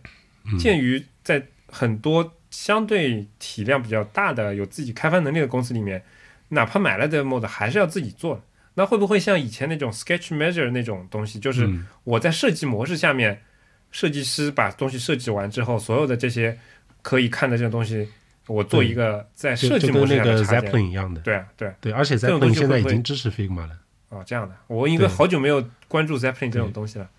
[0.57, 6.01] 鉴于在很多相对体量比较大的、有自己开发能力的公司里面，
[6.53, 8.43] 哪怕买了 Dev Mode 还是要自己做的。
[8.75, 13.43] 那会不会像以前那种 Sketch Measure 那种东西，就是嗯我在设计模式下面，
[13.91, 16.59] 设计师把东西设计完之后，所有的这些
[17.03, 18.09] 可以看的这种东西，
[18.47, 20.73] 我做一个在设计模式下的插件。
[20.73, 23.79] Zeppelin 一样的，对啊，对而且这种东 Zeppelin 现在西会不会已经支持 Figma 了。
[24.09, 27.11] 哦，这样的，我应该好久没有关注 Zeppelin 这种东西了。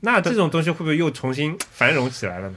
[0.00, 2.56] 那这种东西会不会又重新繁荣起来了呢？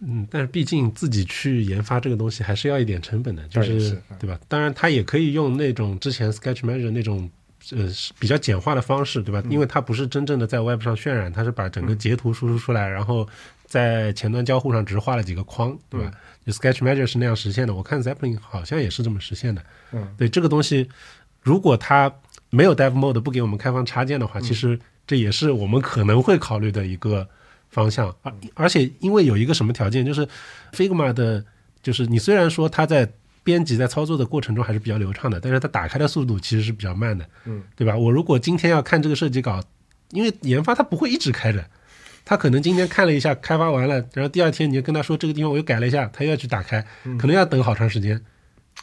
[0.00, 4.38] 嗯，但是毕竟自己去研发这个东西还是要一点成本的，就是对吧？
[4.48, 7.30] 当然，它也可以用那种之前 Sketch Measure 那种
[7.72, 9.42] 呃比较简化的方式，对吧？
[9.50, 13.26] 因为它不是真正的在 Web 上渲染，它是把整个截图输出出来，然后
[13.64, 16.10] 在前端交互上只是画了几个框，对吧？
[16.46, 19.64] 就 Sketch Measure 是那样实现的，我看 Zeppelin 好像也是这么实现的。
[19.92, 20.88] 嗯，对这个东西，
[21.42, 22.12] 如果它
[22.50, 27.28] 没有 Dev Mode 不给我们开放插件的话，其实这也是我们可能会考虑的一个
[27.76, 28.12] 方向。
[28.22, 30.26] 而而且因为有一个什么条件，就是
[30.72, 31.44] Figma 的，
[31.82, 33.08] 就是你虽然说它在
[33.44, 37.96] 编辑在操作的过程中还是比较流畅的，但是它打开的速度其实是比较慢的，嗯，对吧？
[37.96, 39.62] 我如果今天要看这个设计稿，
[40.10, 41.64] 因为研发它不会一直开着。
[42.28, 46.84] 他可能今天看了一下，开发完了，然后第二天你就跟他说这个地方我又改了一下，他又要去打开，
[47.16, 48.20] 可能要等好长时间，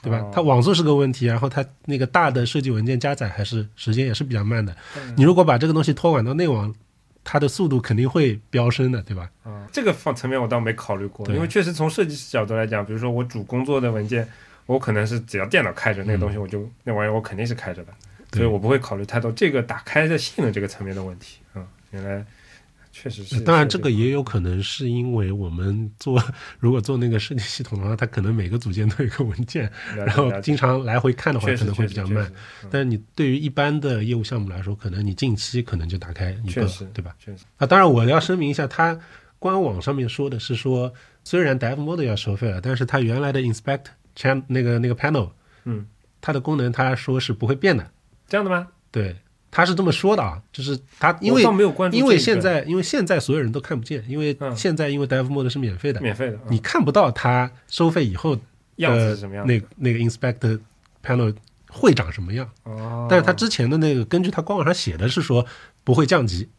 [0.02, 0.32] 对吧哦？
[0.34, 4.74] 它网速是个问题，然后它那个大的设计文件加载还是时间也是比较慢的。
[5.18, 6.74] 你如果把这个东西托管到内网，
[7.24, 9.30] 它的速度肯定会飙升的，对吧？
[9.44, 14.28] 啊，这个方层面我倒没考虑过，因为确实从设计师角度来讲，比如说我主工作的文件，
[14.66, 17.94] 我可能是只要电脑开着那个东西，我就、那玩意儿我肯定是开着的，
[18.34, 21.40] 所以我不会考虑太多这个打开的性能这个层面的问题。
[21.56, 22.26] 嗯，原来
[23.04, 23.42] 确实是。
[23.42, 26.24] 当然，这个也有可能是因为我们做
[26.58, 32.32] 如果做那个设计系统的话，它可能每个组件都有一个文件，然后经常来回看的话，可能会比较慢。。
[32.72, 37.14] 但是你对于一般的业务项目来说，可能你近期可能就打开一个，对吧？
[37.20, 38.98] 确实，啊，当然我要声明一下，它
[39.40, 40.94] 官网上面说的是说，
[41.26, 43.84] 虽然 Dev Mode 要收费了，但是它原来的 Inspect
[44.16, 45.32] Chan 那个那个 Panel，
[45.66, 45.86] 嗯，
[46.22, 47.92] 它的功能它说是不会变的。
[48.30, 48.70] 这样的吗？
[48.90, 49.16] 对，
[49.56, 51.44] 他是这么说的啊，就是他因为
[51.92, 54.56] 因为现在因为现在所有人都看不见，因为嗯。
[54.56, 56.42] 现在因为 Dev Mode 是免费的，免费的，嗯。
[56.50, 58.36] 你看不到他收费以后
[58.78, 59.54] 样子的是什么样子？
[59.54, 60.60] 那那个 Inspect
[61.06, 61.36] Panel
[61.70, 62.50] 会长什么样。
[62.64, 65.46] 哦，但是他之前的那个，根据他官网上写的是说
[65.84, 66.50] 不会降级，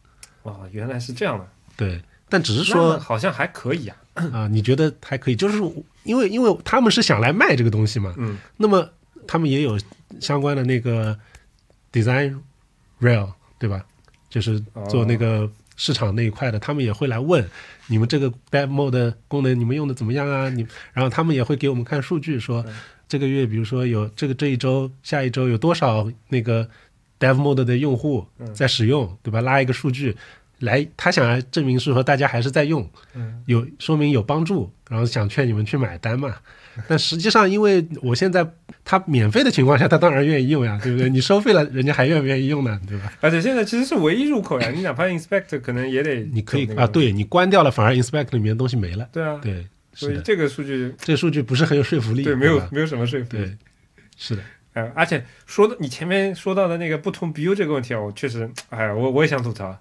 [0.43, 3.97] 哦，原来是这样的，对，但只是说好像还可以啊。
[4.31, 5.57] 啊，你觉得还可以，就是
[6.03, 8.89] 因为因为他们是想来卖这个东西嘛，嗯，那么
[9.27, 9.77] 他们也有
[10.21, 11.19] 相关的那个
[11.91, 12.37] design
[13.01, 13.29] rail，
[13.59, 13.85] 对吧？
[14.29, 17.47] 就是做那个市场那一块的，他们也会来问
[17.87, 20.49] 你们这个 dev mode 的功能你们用的怎么样啊？
[20.49, 22.75] 你然后他们也会给我们看数据，说嗯
[23.07, 26.67] 这个月比如说有这个这一周、下一周有多少那个
[27.19, 29.41] dev mode 的用户嗯在使用，对吧？
[29.41, 30.15] 拉一个数据。
[30.59, 36.35] 来，他想来证明是说大家还是在用，嗯有说明有帮助，然后想劝你们去买单嘛。
[36.87, 38.45] 但实际上，因为我现在
[38.83, 41.09] 他免费的情况下，他当然愿意用呀，对不对？
[41.09, 42.79] 你收费了，人家还愿不愿意用呢？
[42.87, 43.11] 对吧？
[43.21, 49.07] 而且现在其实是唯一入口呀，你哪怕 inspect 可能也得 你可以啊，对你关掉了，反而 inspect 里面的东西没了。
[49.11, 53.43] 对啊，对，所以这个数据这个数据不是很有说服力，对没有没有什么说服力。
[53.43, 53.57] 对，
[54.17, 54.41] 是的，
[54.73, 59.77] 呃，而且说的你前面说到的那个不同 BU 这个问题啊，我确实，哎，我我也想吐槽。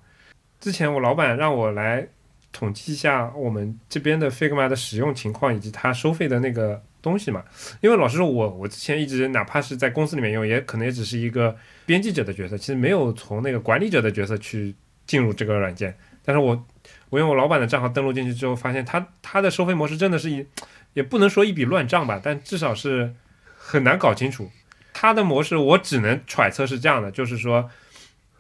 [0.61, 2.07] 之前我老板让我来
[2.55, 7.45] 统计一下我们这边的 Figma 的使用情况以及它收费的那个东西嘛，
[7.83, 15.95] 因为老实说我我之前一直哪怕是在公司里面用，也可能也只是一个编辑者的角色，其实没有从那个管理者的角色去进入这个软件。
[16.25, 16.65] 但是我
[17.11, 20.47] 我用我老板的账号登录进去之后，发现他他的收费模式真的是一，
[20.95, 23.13] 也不能说一笔乱账吧，但至少是
[23.57, 24.51] 很难搞清楚。
[24.95, 27.69] 他的模式我只能揣测是这样的，就是说，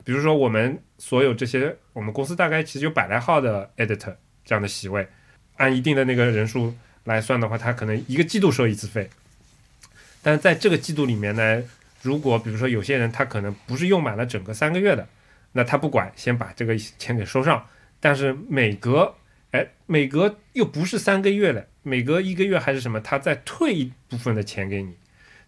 [0.05, 4.15] 比如说我们所有这些，我们公司大概其实有百来号的 editor
[4.45, 5.09] 这样的席位，
[5.57, 9.09] 按一定的那个人数来算的话，他可能一个季度收一次费。
[10.23, 11.63] 但是在这个季度里面呢，
[12.03, 15.09] 如果比如说有些人他可能不是用满了整个三个月的，
[15.53, 17.67] 那他不管，先把这个钱给收上。
[18.01, 19.15] 但是每隔
[19.53, 24.95] 哎每隔又不是三个月了，每隔一个月还是什么，他再退一部分的钱给你。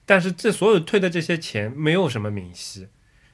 [0.06, 2.88] 但是这所有退的这些钱没有什么明细，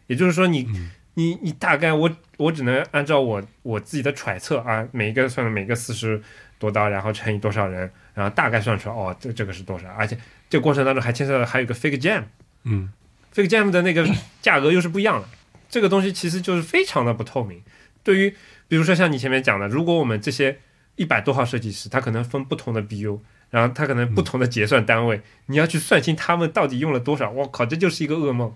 [0.06, 0.66] 也就是说你、
[1.14, 6.22] 你你大概我我只能按照我我自己的揣测啊，每一个算每个四十
[6.58, 10.16] 多刀，然后乘以多少人，然后大概算出来哦，这这个是多少，而且
[10.48, 12.24] 这个过程当中还牵涉到还有一个 fake jam。
[12.64, 12.92] 嗯
[13.34, 14.06] Fake Jam 的那个
[14.42, 15.26] 价格又是不一样的，
[15.70, 17.62] 这个东西其实就是非常的不透明。
[18.02, 18.34] 对于
[18.68, 20.58] 比如说像你前面讲的，如果我们这些
[20.96, 28.54] 一百多号设计师，他可能分不同的 BU，然后他可能不同的结算单位，你要去算清他们到底用了多少，我靠，这就是一个噩梦。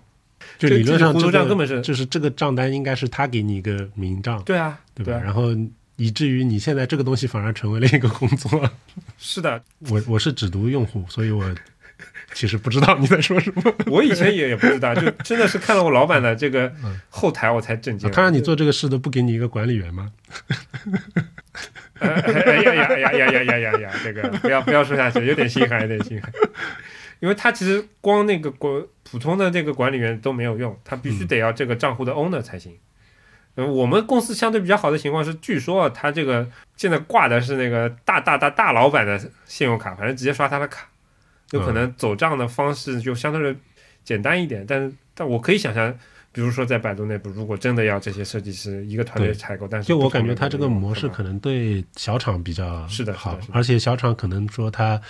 [0.57, 5.11] 就理论上这这糊涂账根本是就是这个账单应该是他给你一个明账，对啊，对吧？
[5.11, 5.49] 对啊，然后
[5.95, 8.69] 以至于你现在这个东西反而成为了一个工作。
[9.17, 11.43] 是的，我我是只读用户，所以我
[12.33, 13.61] 其实不知道你在说什么。
[13.87, 18.15] 我以前也也不知道，就真的是看了我老板的这个嗯后台，我才震惊了。
[18.15, 20.11] 他让你做这个事都不给你一个管理员吗？
[21.99, 23.91] 哎哎呀呀呀呀呀呀呀呀！
[24.03, 26.31] 这个不要不要说下去，有点心寒，有点心寒。
[27.19, 32.77] 因为他其实光那个管普通的这个管理员都没有用，他必须得要这个账户的 owner 才行。
[33.55, 40.87] 嗯，我们公司相对比较好的情况是，据说啊他这个现在挂的是那个大大大大老板的信用卡，反正直接刷他的卡，
[41.49, 43.59] 有可能走账的方式就相对的
[44.03, 44.63] 简单一点。
[44.67, 45.91] 但是，但我可以想象，
[46.31, 55.01] 比如说在百度内部，如果真的要这些设计师一个团队采购，但是就我感觉他这个模式可能对小厂比较是的好而且小厂可能说他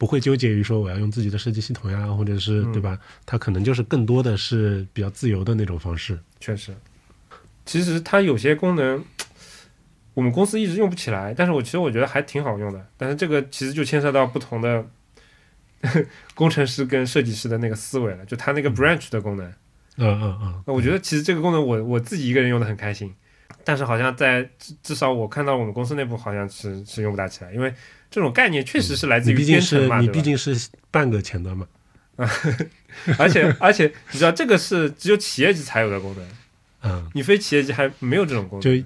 [0.00, 2.98] 不会纠结于说我要用自己的设计系统呀，或者是嗯对吧？
[3.26, 6.18] 它可能就是更多的是比较自由的那种方式。
[6.40, 6.74] 确实，
[7.66, 9.04] 其实它有些功能，
[10.14, 12.86] 我们公司一直用不起来，但是我其实我觉得还挺好用的。
[12.96, 14.86] 但是这个其实就牵涉到不同的
[16.34, 19.46] 工程师跟设计师的那个思维了，就它那个 branch 的功能。
[19.98, 23.14] 嗯嗯嗯，那我觉得其实这个功能我我自己一个人用的很开心，
[23.64, 27.72] 但是好像在至至少我看到我们公司内部好像是是用不大起来，因为
[28.10, 31.66] 这种概念确实是来自于毕竟编程嘛，是你对吧毕竟是半个前端嘛。
[33.18, 36.26] 而且而且你知道这个是只有企业级才有的功能，
[36.82, 38.60] 嗯，你非企业级还没有这种功能。
[38.60, 38.84] 就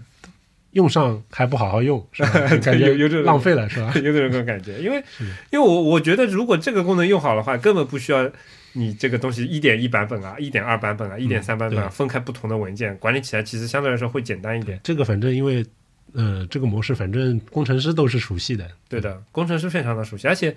[0.71, 2.29] 用上还不好好用，是吧？
[2.49, 3.93] 就感觉有有这种浪费了，是吧？
[3.97, 5.03] 有点这种感觉，因为
[5.51, 8.31] 因为我我觉得如果这个功能用好的话，根本不需要
[8.75, 14.79] 你这个东西一点一版本啊、一点二版本啊、一点三版本啊，分开不同的文件，管理起来其实相对来说会简单一点。
[14.85, 15.65] 这个反正因为
[16.13, 18.71] 呃，这个模式反正工程师都是熟悉的。
[18.89, 20.57] 对的，工程师非常的熟悉，而且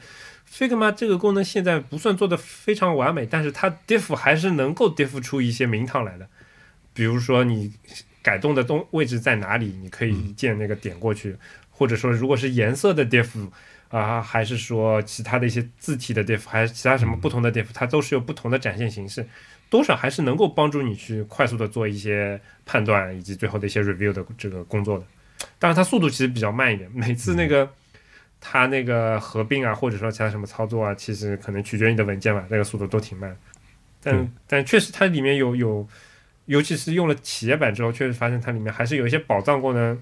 [0.51, 6.27] Figma 这个功能现在不算做的非常完美，但是它 diff 还是能够 diff 出一些名堂来的。
[6.93, 7.71] 比如说你
[8.21, 11.35] 改动的东位置在哪里，你可以一键那个点过去，
[11.69, 13.49] 或者说如果是颜色的 diff
[13.89, 19.25] 啊、还是说其他的一些字体的 diff，还是其他什么不同的 diff，它都是有不同的展现形式，
[19.69, 25.05] 多少还是能够帮助你去快速的做一些判断以及最后的一些 review 的这个工作的。
[25.59, 27.69] 当然，它速度其实比较慢一点，每次那个。
[28.39, 33.35] 它那个合并啊，或者说其他什么操作啊，其实可能取决于你的文件吧，那个速度都挺慢。
[33.99, 35.87] 但、嗯但确实它里面有有，
[36.45, 39.99] 尤其是用了企业版之后，确实发现它里面还是有一些宝藏功能，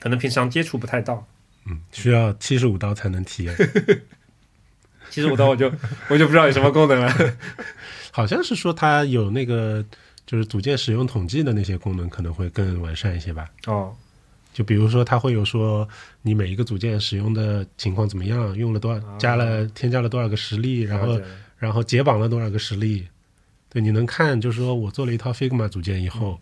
[0.00, 1.24] 可能平常接触不太到。
[1.66, 3.56] 嗯，需要七十五刀才能体验。
[5.10, 5.70] 七十五刀我就
[6.08, 7.36] 我就不知道有什么功能了。
[8.10, 9.84] 好像是说它有那个
[10.26, 13.48] 就是组件使用统计的那些功能可能会更完善一些吧。
[13.66, 13.94] 哦，
[14.52, 15.88] 就比如说，它会有说
[16.22, 21.20] 你每一个组件使用的情况怎么样，用了多少，加了添加了多少个实例，然后
[21.58, 23.06] 然后解绑了多少个实例。
[23.68, 26.40] 对，你能看，就是说我做了一套 Figma 组件以后，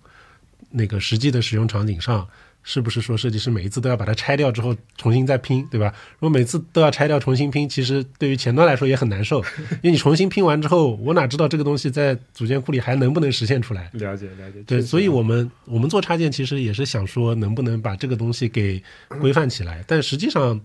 [0.70, 2.28] 那个实际的使用场景上，
[2.62, 5.92] 是不是说设计师每一次都要把它拆掉之后重新再拼，对吧？
[6.18, 9.42] 如果每次都要拆掉重新拼，其实对于前端来说也很难受，
[9.82, 13.90] 因为你重新拼完之后，我哪知道这个东西在组件库里还能不能实现出来？
[13.94, 14.62] 了解了解。
[14.66, 18.82] 对，所以我们我们做插件其实也是想说，能不能把这个东西给
[19.20, 19.84] 规范起来。
[19.86, 20.60] 但实际上，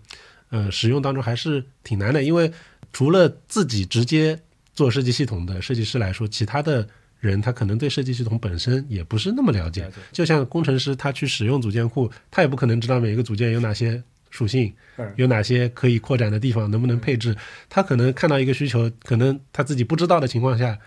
[0.50, 2.52] 呃使用当中还是挺难的，因为
[2.93, 4.39] 除了自己直接
[4.74, 6.88] 做设计系统的设计师来说，其他的
[7.20, 9.89] 人他可能对设计系统本身也不是那么了解。
[10.11, 17.36] 就像工程师他去使用组件库，他也不可能知道每一个组件有哪些属性嗯，有哪些可以扩展的地方，能不能配置。
[17.70, 20.78] 他可能看到一个需求，可能他自己不知道的情况下，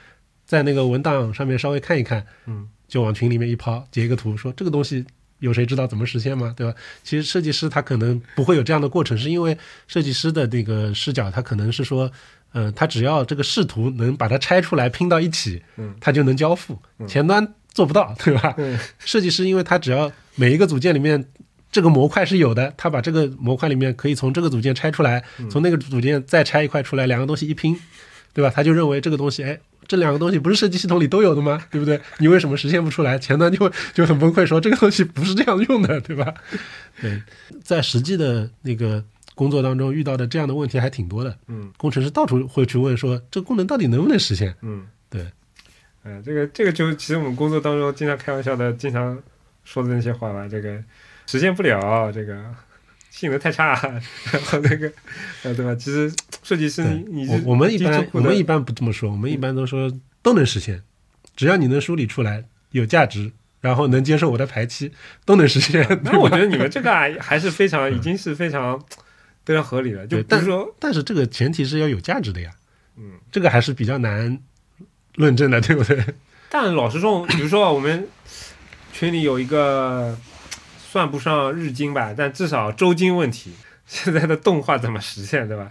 [0.44, 5.04] 在那个文档上面稍微看一看，嗯，就往群里面一抛，截一个图，说这个东西
[5.38, 6.52] 有谁知道怎么实现吗？
[6.56, 6.76] 对吧？
[7.02, 9.56] 其实设计师他可能不会有这样的过程，是因为
[9.88, 12.10] 设计师的那个视角，他可能是说，
[12.52, 16.78] 呃，他只要这个视图能把它拆出来拼到一起，嗯，他就能交付。
[17.06, 18.54] 前端做不到， 对吧？
[18.58, 21.24] 嗯设计师因为他只要每一个组件里面。
[21.72, 27.78] 这个模块是有的，他把这个模块里面可以从这个组件拆出来，从那个组件再拆一块出来，两个东西一拼，
[28.32, 28.50] 对吧？
[28.52, 31.64] 他就认为这个东西，哎，这两个东西不是设计系统里都有的吗？
[31.70, 32.00] 对不对？
[32.18, 33.16] 你为什么实现不出来？
[33.16, 36.34] 前端就就很崩溃，说这个东西不是这样用的，对吧？
[37.00, 37.22] 对，
[37.62, 41.36] 在实际的那个工作当中遇到的这样的问题还挺多的。
[41.48, 44.54] 嗯工程师到处会去问说，这个功能到底能不能实现？
[44.62, 45.26] 嗯，对，
[46.02, 49.18] 哎，这个这个就其实我们工作当中经常开玩笑的，经常
[49.64, 50.82] 说的那些话吧，这个
[51.26, 52.42] 实现不了，这个
[53.10, 53.74] 性能太差，
[54.32, 54.92] 然后那个
[55.42, 55.74] 呃，对吧？
[55.74, 56.12] 其实
[56.42, 59.90] 设计师你你我我们一般我们一般不这么说，我们一般都说
[60.22, 60.82] 都能实现，
[61.36, 64.92] 只要你能梳理出来有价值，然后能接受我的排期，
[65.24, 65.86] 都能实现。
[66.04, 68.82] 那我觉得你们 这个啊还是非常已经是非常
[69.50, 72.52] 非常合理的，就对比如说，但是这个前提是要有价值的呀，
[72.96, 74.38] 嗯，这个还是比较难
[75.16, 76.04] 论证的，对不对？
[76.48, 78.06] 但老实说，比如说我们
[78.92, 80.16] 群里有一个
[80.88, 83.52] 算不上日经吧，但至少周经问题，
[83.88, 85.68] 现在的动画怎么实现，对吧？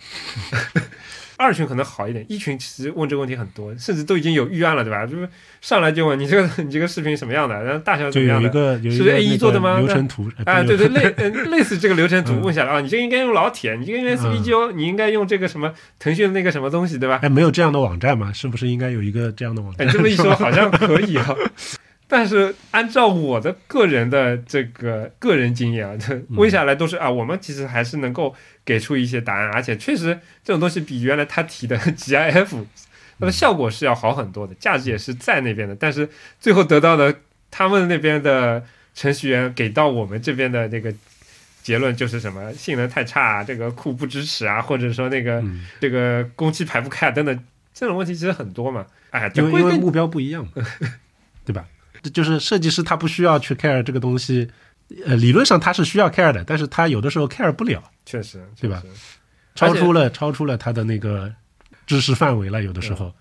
[1.39, 5.05] 二群可能好一点，一群其实问这个问题很多，甚至都已经有预案了，对吧？
[5.05, 5.27] 就是
[5.61, 8.51] 上来就问你这个 你这个视频什么样的，然后大小怎么样的。
[8.91, 17.19] 是 AE 做的吗流程图啊，对对，对 类呃类似这个流程图嗯问下来啊，你这个应该用老铁，你这个应该 SVGO，、你应该用这个什么腾讯的那个什么东西，对吧？
[17.23, 18.33] 哎，没有这样的网站吗？
[18.33, 19.93] 是不是应该有一个这样的网哎，站？
[19.93, 21.35] 这么一说 好像可以啊。
[22.11, 28.35] 但是按照我的个人的这个个人经验啊， 这问下来都是啊，我们其实还是能够
[28.65, 32.65] 给出一些答案，而且确实这种东西比原来他提的 GIF
[33.19, 35.75] 它的效果是要好很多的，价值也是在那边的。
[35.75, 37.15] 但是最后得到的
[37.51, 40.91] 他们那边的程序员给到我们这边的这个
[41.61, 47.39] 结论就是什么性能太差啊，这个库不支持啊，或者说那个、嗯，这个工期排不开啊等等，
[47.73, 48.87] 这种问题其实很多嘛。
[49.11, 50.47] 哎，因这归根为因为目标不一样
[52.09, 54.49] 就是设计师他不需要去 care 这个东西，
[55.05, 58.83] 呃，理论上他是需要 care 的，但是他有的时候 care 不了，确实，对吧？
[59.55, 61.33] 超出了超出了他的那个
[61.85, 63.13] 知识范围了，有的时候。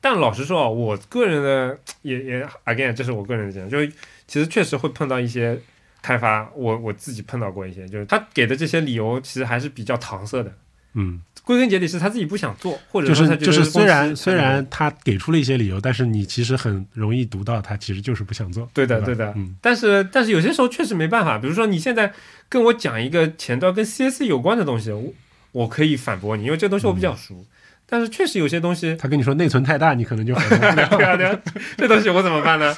[0.00, 3.90] 但老实说啊，我个人的也也 again，这是我个人的经验，就是
[4.26, 5.58] 其实确实会碰到一些
[6.02, 10.52] 开发，我我自己碰到过一些，就是他给的这些理由其实还是比较搪塞的。
[10.92, 18.68] 嗯，归根结底是他自己不想做，或者就是说他就是，虽然虽然他给出了一些理由，但是你其实很容易读到他其实就是不想做。
[18.72, 22.12] 对的对的嗯但是但是有些时候确实没办法，比如说你现在
[22.48, 25.12] 跟我讲一个前端跟 CSC 有关的东西，我
[25.52, 27.44] 我可以反驳你，因为这东西我比较熟。
[27.86, 30.88] 但是确实有些东西，他跟你说内存太大，你可能就反驳不了。
[30.96, 31.38] 对啊对啊，
[31.76, 32.74] 这东西我怎么办呢？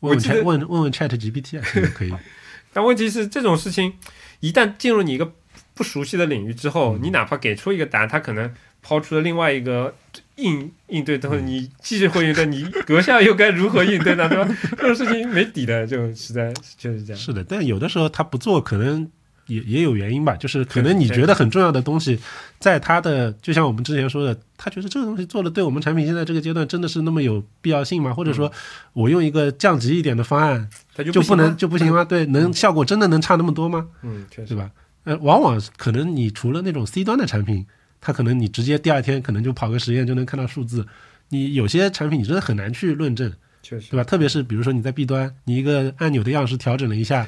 [0.00, 1.64] 我问问问问 Chat GPT 啊，
[1.94, 2.12] 可以。
[2.72, 3.94] 但问题是，这种事情
[4.40, 5.32] 一旦进入你一个
[5.76, 8.50] 不熟悉的领域之后，你哪怕给出一个答案，他可能
[8.80, 9.94] 抛出了另外一个
[10.36, 14.26] 应应对之后，你继续会应对，你阁下又该如何应对呢？
[14.26, 14.56] 对吧？
[14.78, 17.20] 这种事情没底的，就实在就是这样。
[17.20, 19.06] 是的，但有的时候他不做，可能
[19.48, 20.34] 也也有原因吧。
[20.34, 22.18] 就是可能你觉得很重要的东西，
[22.58, 28.14] 在他的就像我们之前说的，他觉得这个东西做的对我们产品现在这个阶段真的是那么有必要性吗？
[28.14, 28.50] 或者说
[28.94, 32.02] 我用一个降级一点的方案他就就不能就不行吗？
[32.02, 33.88] 对，能效果真的能差那么多吗？
[34.02, 34.70] 嗯，确实对吧？
[35.06, 37.64] 呃，往往可能你除了那种 C 端的产品，
[38.00, 40.84] 它可能你直接第二天可能就跑个实验就能看到数字。
[41.28, 43.32] 你有些产品你真的很难去论证，
[43.62, 44.02] 确实对吧？
[44.02, 47.24] 特别是比如说你在 B 端，你一个按钮的样式调整了一下，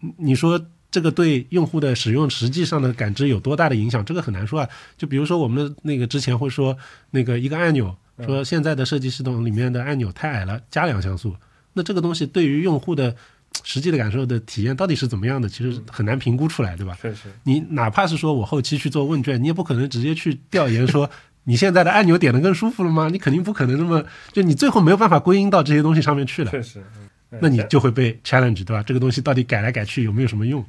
[0.00, 4.04] 你你说这个对用户的使用实际上的感知有多大的影响？
[4.04, 4.68] 这个很难说啊。
[4.98, 6.76] 就比如说我们的那个之前会说
[7.10, 11.34] 那个一个按钮，说现在的设计系统里面的按钮太矮了，加两像素。
[11.72, 13.16] 那这个东西对于用户的
[13.64, 16.96] 实际的感受的体验到底是怎么样的，其实很难评估出来，对吧？
[17.00, 21.08] 确实，你哪怕是说我后期去做问卷，你也不可能直接去调研说
[21.44, 23.08] 你现在的按钮点的更舒服了吗？
[23.10, 26.80] 你肯定不可能这么，就你最后没有办法归因到这些东西上面去了，确实。
[26.80, 27.08] 嗯
[27.40, 28.82] 那你就会被 challenge，对吧？
[28.82, 30.62] 这个东西到底改来改去有没有什么用？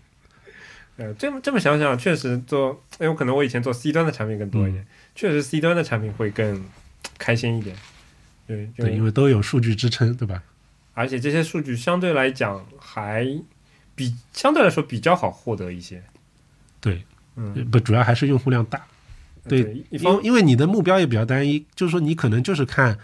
[0.95, 6.63] 呃，这么这么想想，确实做，因为可能我以前做 C 端的产品更多一嗯点，确实 C 端的产品会更
[7.17, 7.75] 开心一点。
[8.47, 10.41] 对，对，因为都有数据支撑，对吧？
[10.93, 13.27] 而且这些数据相对来讲还
[13.95, 16.03] 比相对来说比较好获得一些。
[16.79, 17.03] 对，
[17.35, 18.81] 嗯，不，主要还是用户量大。
[19.47, 19.83] 对，
[20.21, 22.97] 因为你的目标也比较单一，就是说你可能就是看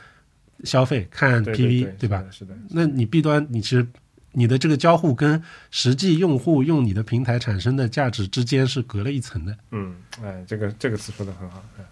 [0.63, 2.23] 消费、看 PV，对吧？？
[2.31, 3.85] 是的，是的那你 B 端你其实
[4.31, 9.57] 你的这个交互跟实际用户用你的平台产生的价值之间是隔了一层的。
[9.71, 11.63] 嗯，哎，这个这个词说的很好。
[11.77, 11.83] 哎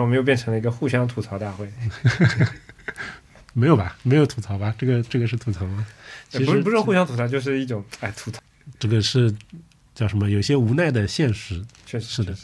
[0.00, 1.70] 果然，我们又变成了一个互相吐槽大会。
[3.52, 3.96] 没有吧？
[4.02, 4.74] 没有吐槽吧？
[4.78, 5.86] 这个这个是吐槽吗？
[6.28, 8.40] 其实不是不是互相吐槽，就是一种哎吐槽。
[8.78, 9.34] 这个是
[9.94, 10.30] 叫什么？
[10.30, 11.64] 有些无奈的现实。
[11.84, 12.34] 确实是的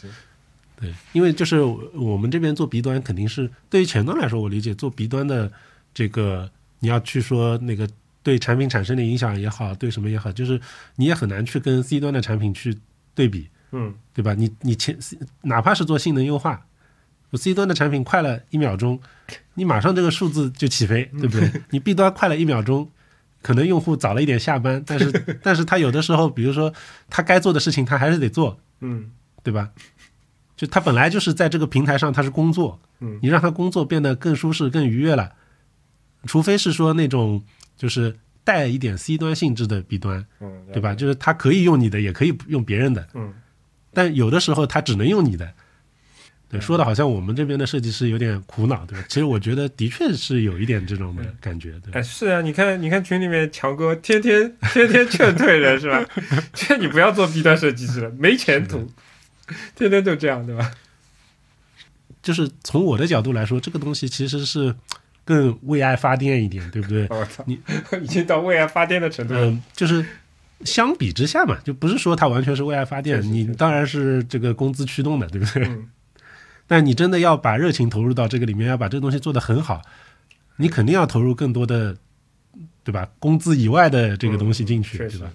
[0.79, 5.51] 对，因为就是我们这边做 B 端，肯定是对于前端来说，我理解做 B 端的
[5.93, 7.89] 这个，你要去说那个
[8.21, 10.59] 对产品产生的影响也好，对什么也好，就是
[10.97, 12.77] 你也很难去跟 C 端的产品去
[13.15, 14.35] 对比，嗯，对吧？
[14.35, 14.95] 你你前
[15.41, 16.63] 哪怕是做性能优化，
[17.31, 18.99] 我 C 端的产品快了一秒钟，
[19.55, 21.51] 你马上这个数字就起飞，对不对？
[21.71, 22.89] 你 B 端快了一秒钟。
[23.39, 25.11] 可能用户早了一点下班，但是
[25.43, 26.73] 但是他有的时候，比如说
[27.07, 29.11] 他该做的事情，他还是得做，嗯
[29.43, 29.69] 对吧？
[30.57, 35.31] 就他本来就是在这个平台上，他是工作，嗯你让他工作变得更舒适、更愉悦了，
[36.25, 37.41] 除非是说那种
[37.77, 40.95] 就是带一点 C 端性质的 B 端，嗯，对吧？
[40.95, 43.31] 就是他可以用你的，也可以用别人的，嗯，
[43.93, 45.53] 但有的时候他只能用你的。
[46.49, 49.05] 对，嗯说的好像我们这边的设计师有点苦恼，对吧？
[49.09, 56.05] 其实我觉得的确是有一点这种的感觉，对哎，是啊，你看，你看群里面强哥天天天天劝退人是吧？
[56.53, 58.89] 劝你不要做 B 端设计师了，没前途，
[59.75, 60.71] 天天就这样，对吧？
[62.21, 64.75] 就是从我的角度来说，这个东西其实是
[65.23, 67.07] 更为爱发电一点，对不对？
[67.09, 67.59] 我操，你
[68.01, 69.45] 已经到为爱发电的程度了。
[69.45, 70.05] 嗯，就是
[70.65, 75.65] 相比之下嘛，就不是说它完全是为爱发电，你当然是这个工资驱动的，对不对？
[75.67, 75.89] 嗯
[76.67, 79.81] 但你真的要把热情投入到这个里面，要把这个东西做得很好，
[80.57, 81.97] 你肯定要投入更多的，
[82.83, 83.09] 对吧？
[83.19, 85.31] 工资以外的这个东西进去，嗯对吧？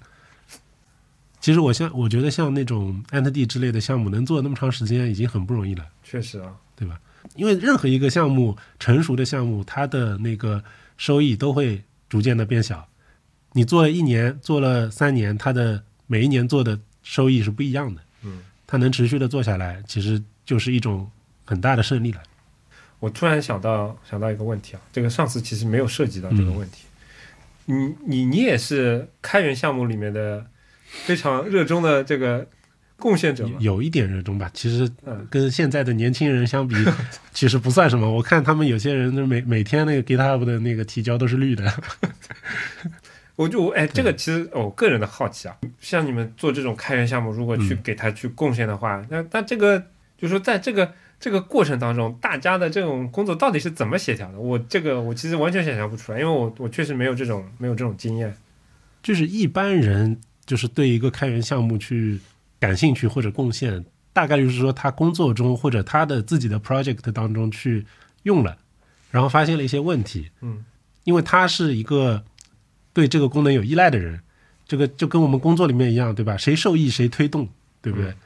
[1.40, 5.84] 其实我像我觉得像那种 Entity 之类的项目，能做那么长时间已经很不容易了。
[6.04, 7.00] 确实啊，对吧？
[7.34, 10.62] 因为任何一个项目成熟的项目，它的那个
[10.96, 12.86] 收益都会逐渐的变小。
[13.54, 18.00] 你做了一年，做了三年，它的每一年做的收益是不一样的。
[18.22, 21.10] 嗯，它能持续的做下来，其实就是一种
[21.44, 22.22] 很大的胜利了。
[23.00, 26.84] 我突然想到想到一个问题啊，这个上次其实没有涉及到这个问题。
[27.66, 30.46] 你你你也是开源项目里面的
[30.86, 32.46] 非常热衷的这个
[32.96, 33.56] 贡献者吗？
[33.60, 36.74] 有一点热衷吧，其实嗯跟现在的年轻人相比，
[37.32, 38.08] 其实不算什么。
[38.10, 41.72] 我看他们有些人每每天那个 GitHub 的那个提交都是绿的。
[43.34, 49.80] 我就哎，这个其实我个人的好奇啊，像你们做这种开源项目，如果去嗯给他去贡献的话，那那这个
[50.18, 54.40] 就是说在这个这个过程当中，大家的这种工作到底是怎么协调的？
[54.40, 58.36] 我这个我其实完全想象不出来，因为我我确实没有这种没有这种经验。
[59.04, 62.18] 就是一般人就是对一个开源项目去
[62.58, 67.86] 感兴趣或者贡献，大概就是说他工作中或者他的自己的 project 当中去
[68.24, 68.58] 用了，
[69.12, 70.64] 然后发现了一些问题，嗯
[71.04, 72.24] 因为他是一个
[72.92, 74.18] 对这个功能有依赖的人，
[74.66, 76.36] 这个就跟我们工作里面一样，对吧？
[76.36, 77.48] 谁受益谁推动，
[77.80, 78.10] 对不对？
[78.10, 78.16] 嗯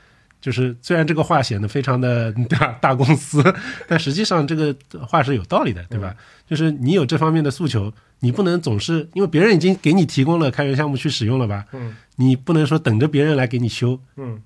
[0.47, 3.42] 就是虽然这个话显得非常的 大大公司，
[3.88, 4.72] 但实际上这个
[5.05, 6.14] 话是有道理的，对吧？
[6.49, 11.64] 就是你有这方面的诉求，你不能总是因为别人已经给你提供了开源项目去使用了吧？
[11.72, 14.40] 嗯你不能说等着别人来给你修，嗯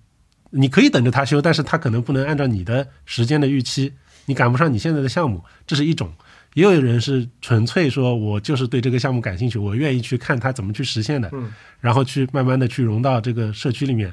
[0.52, 3.92] 你可以等着他修，但是他可能不能按照你的时间的预期，
[4.24, 6.10] 你赶不上你现在的项目，这是一种。
[6.54, 14.12] 也有人是纯粹说我就是对这个项目感兴趣，我愿意去看他怎么去实现的，嗯然后去慢慢的去融到这个社区里面，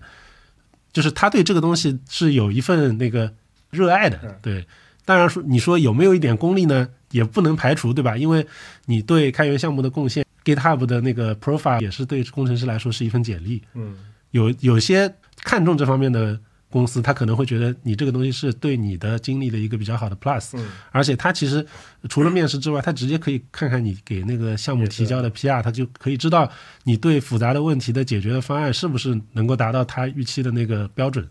[0.94, 3.34] 就是他对这个东西是有一份那个
[3.70, 4.66] 热爱的嗯，对。
[5.06, 8.18] 当然说你说有没有一点功利呢，也不能排除，对吧？
[8.18, 8.46] 因为
[8.86, 13.62] 你对开源项目的贡献，GitHub 的那个 profile 也是对工程师来说是一份简历。
[13.74, 13.96] 嗯
[14.32, 16.38] 有有些看重这方面的
[16.78, 21.66] 公司，他可能会觉得你这个东西是对你的经历的一个比较好的 plus，嗯而且他其实
[22.08, 26.48] 除了面试之外，他直接可以看看你给那个项目提交的 PR，他就可以知道
[26.84, 31.28] 你对复杂的问题的解决的方案是不是能够达到他预期的那个标准。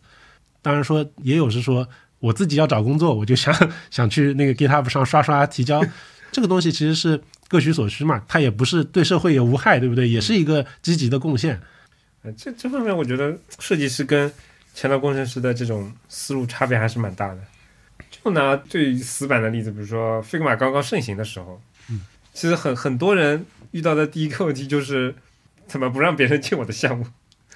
[0.62, 1.86] 当然说，也有是说
[2.18, 3.54] 我自己要找工作，我就想
[3.90, 5.80] 想去那个 GitHub 上刷刷提交，
[6.32, 10.08] 这个东西其实是各取所需嘛，它也不是对社会也无害，对不对？
[10.08, 11.60] 也是一个积极的贡献。
[12.22, 14.32] 呃这这方面我觉得设计师跟
[14.76, 17.38] 前端工程师的这种思路差别还是蛮大的。
[18.10, 21.58] 就拿最死板的例子，比如说 Figma 刚刚盛行的时候，
[21.88, 22.02] 嗯，
[22.34, 25.14] 其实很很多人遇到的第一个问题就是
[25.66, 27.06] 怎么不让别人进我的项目？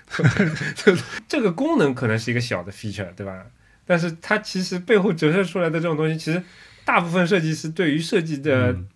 [1.29, 3.45] 这个功能可能是一个小的 feature，对吧？
[3.87, 6.43] 但是它其实背后折射出来的这种东西，其实
[6.87, 8.89] 大部分设计师对于设计的嗯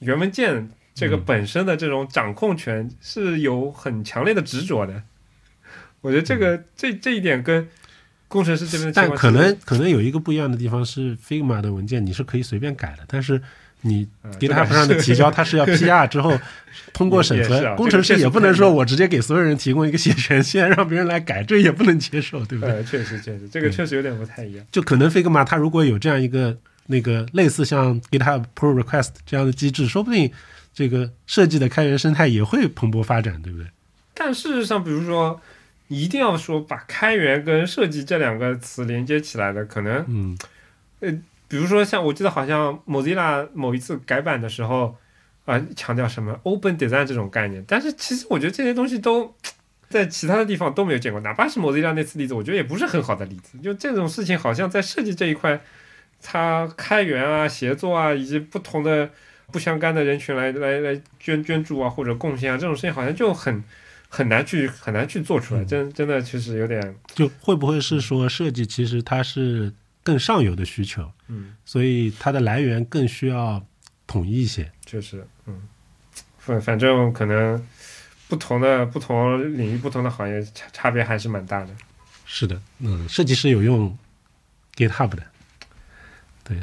[0.00, 5.02] 原文件这个本身的这种掌控权是有很强烈的执着的。
[6.04, 7.66] 我觉得这个、这这一点跟
[8.28, 13.40] 工程师这边的但可能可能有一个不一样的地方是，Figma 的文件你是可以随便改的，但是
[13.80, 14.06] 你
[14.38, 16.38] GitHub 上的提交，它是要 PR 之后
[16.92, 22.74] 通过审核，工程师也不能说我直接给所有人提供一个写权限，让别人来改，这也不能接受，对不对？
[22.74, 24.66] 呃，确实确实，这个确实有点不太一样。
[24.70, 26.54] 就可能 Figma 它如果有这样一个
[26.88, 30.30] 那个类似像 GitHub Pull Request 这样的机制，说不定
[30.74, 33.66] 这个设计的开源生态也会蓬勃发展，对不对？
[34.16, 35.53] 但事实上，比如说，你
[35.88, 40.36] 一定要说把开源跟设计这两个词连接起来的，可能嗯
[41.46, 44.96] 比如说像我记得好像 Mozilla 某一次改版的时候，
[45.44, 49.34] 啊、强调什么 Open Design 这种概念，但是其实我觉得这些东西都
[49.90, 53.58] 在其他的地方都没有见过，哪怕是 Mozilla 那次例子，我觉得也不是很好的例子。
[53.58, 55.60] 就这种事情，好像在设计这一块，
[56.22, 59.10] 它开源啊、协作啊，以及不同的
[59.52, 63.62] 不相干的人群来来来捐捐助啊或者贡献啊，这种事情好像就很
[64.14, 66.80] 很难去很难去做出来，嗯真真的其实有点
[67.14, 69.72] 就会不会是说设计其实它是
[70.04, 71.56] 更上游的需求，嗯。
[71.64, 73.64] 所以它的来源更需要
[74.06, 74.70] 统一一些。
[74.86, 75.60] 确实，嗯，
[76.38, 77.60] 反反正可能
[78.28, 81.70] 不同的不同领域、不同的行业差差别还是蛮大的。
[82.24, 83.98] 是的，嗯，设计师有用
[84.76, 85.22] GitHub 的，
[86.44, 86.62] 对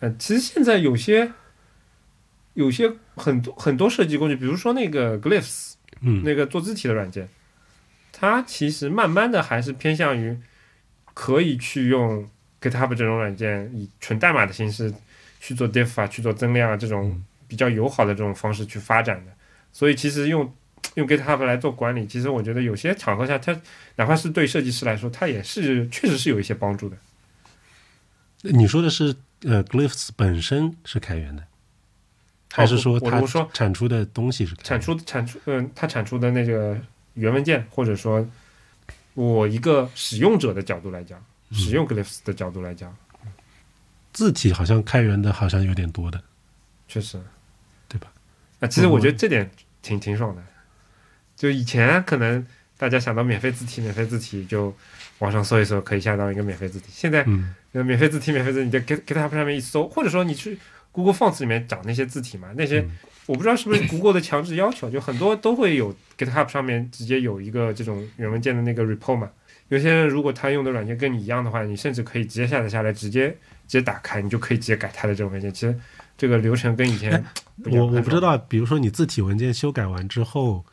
[0.00, 1.32] 呃，其实现在有些
[2.54, 7.28] 有些很多很多设计工具，比如说那个 Glyphs 嗯那个做字体的软件，
[8.12, 10.36] 它其实慢慢的还是偏向于
[11.14, 12.28] 可以去用
[12.60, 14.92] GitHub 这种软件以纯代码的形式
[15.40, 19.32] 去做 diff 啊、去做增量啊这种嗯比较友好的这种方式去发展的。
[19.72, 20.52] 所以其实用
[20.94, 23.58] 用 GitHub 来做管理，其实我觉得有些场合下，它
[23.96, 26.96] 哪怕是对设计师来说，它也是确实是有一些帮助的。
[28.42, 31.44] 你说的是呃 Glyphs 本身是开源的，
[32.52, 36.78] 还是说它说产出的东西是产源出产出，嗯、它产出的那个
[37.14, 38.26] 原文件，或者说
[39.14, 41.18] 我一个使用者的角度来讲，
[41.50, 42.94] 嗯使用 Glyphs 的角度来讲，
[44.12, 46.22] 字体好像开源的好像有点多的，
[46.88, 47.20] 确实，
[47.88, 48.12] 对吧？
[48.60, 49.50] 啊，其实我觉得这点
[49.80, 50.42] 挺挺爽的。
[51.34, 52.46] 就以前可能
[52.76, 54.74] 大家想到免费字体，免费字体就
[55.18, 56.86] 网上搜一搜，可以下到一个免费字体。
[56.90, 57.24] 现在
[57.72, 60.58] 免费字体，免费字体，你在 Git GitHub 上面一搜，或者说你去
[60.92, 62.90] Google Fonts 里面找那些字体嘛，那些、嗯
[63.26, 69.30] 我不知道是不是 Google 的强制要求，就很多都会有 GitHub 上面直接有一个这种原文件的那个 repo 嘛。
[69.68, 75.54] 有些人如果他用的软件跟你一样的话，你甚至可以直接下载下来，直接直接打开，你就可以直接改它的这种文件。
[75.54, 75.78] 其实
[76.18, 77.24] 这个流程跟以前。
[77.66, 80.64] 我我不知道，比如说你字体文件修改完之后，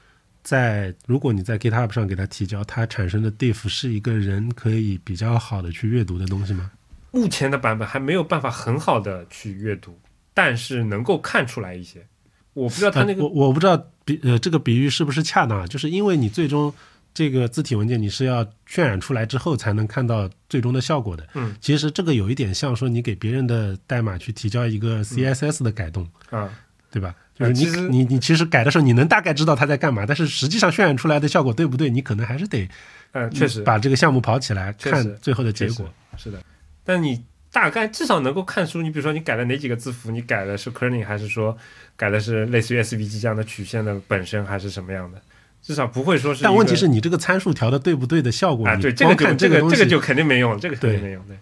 [0.42, 6.72] 在如果你在 GitHub 上给它提交，它产生的 diff 是一个人可以比较好的去阅读的东西吗？
[7.12, 9.98] 目前的版本还没有办法很好的去阅读，
[10.40, 12.06] 但是能够看出来一些。
[12.54, 13.76] 我不知道他那个呃我我不知道
[14.06, 16.74] 比呃这个比喻是不是恰当啊，就是因为你最终
[17.14, 21.28] 这个字体文件你是要渲染出来之后才能看到最终的效果的。
[21.34, 26.50] 嗯，其实这个有一点像说你给别人的代码去提交一个 CSS 的改动，啊，
[26.90, 27.14] 对吧？
[27.36, 32.68] 就是你呃你你其实改的时候，你能大概知道他在干嘛，但是实际上渲染出来的效果对不对，你可能还是得
[33.12, 35.92] 嗯，确实把这个项目跑起来，看最后的结果。
[36.18, 36.42] 是的，
[36.84, 41.58] 但你大概至少能够看出，你比如说你改了哪几个字符，你改的是 kerning 还是说
[41.96, 45.22] 改的是类似于 SVG 这样的曲线的本身，还是什么样的？
[45.62, 46.44] 至少不会说是。
[46.44, 51.22] 但问题是你这个参数调的对不对的效果，啊，你对，这个这个，这个就肯定没用，这个肯定没用。
[51.26, 51.38] 对，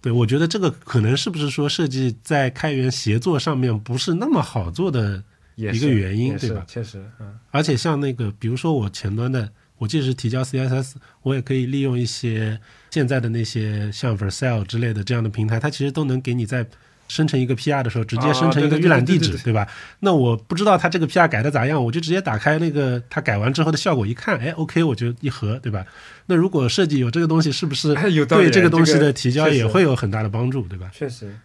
[0.00, 5.22] 对我觉得这个可能是不是说设计在开源协作上面不是那么好做的，
[5.56, 9.50] 一个原因对吧确实，嗯而且像那个比如说我前端的，
[9.84, 12.58] 我即使提交 CSS，我也可以利用一些
[12.90, 16.66] 现在的那些像 Vercel 之类的这样的平台，它其实都能给你在
[17.06, 19.68] 生成一个 PR 的时候，直接生成一个预览地址，对吧？
[20.00, 25.84] 那我不知道它这个 PR 改的咋样，我就直接打开那个它改完之后的效果一看，哎，OK，我就一核，对吧？
[26.26, 27.94] 那如果设计有这个东西，是不是
[28.26, 30.90] 对这个东西的提交也会有很大的帮助，对吧？
[30.94, 31.36] 确实，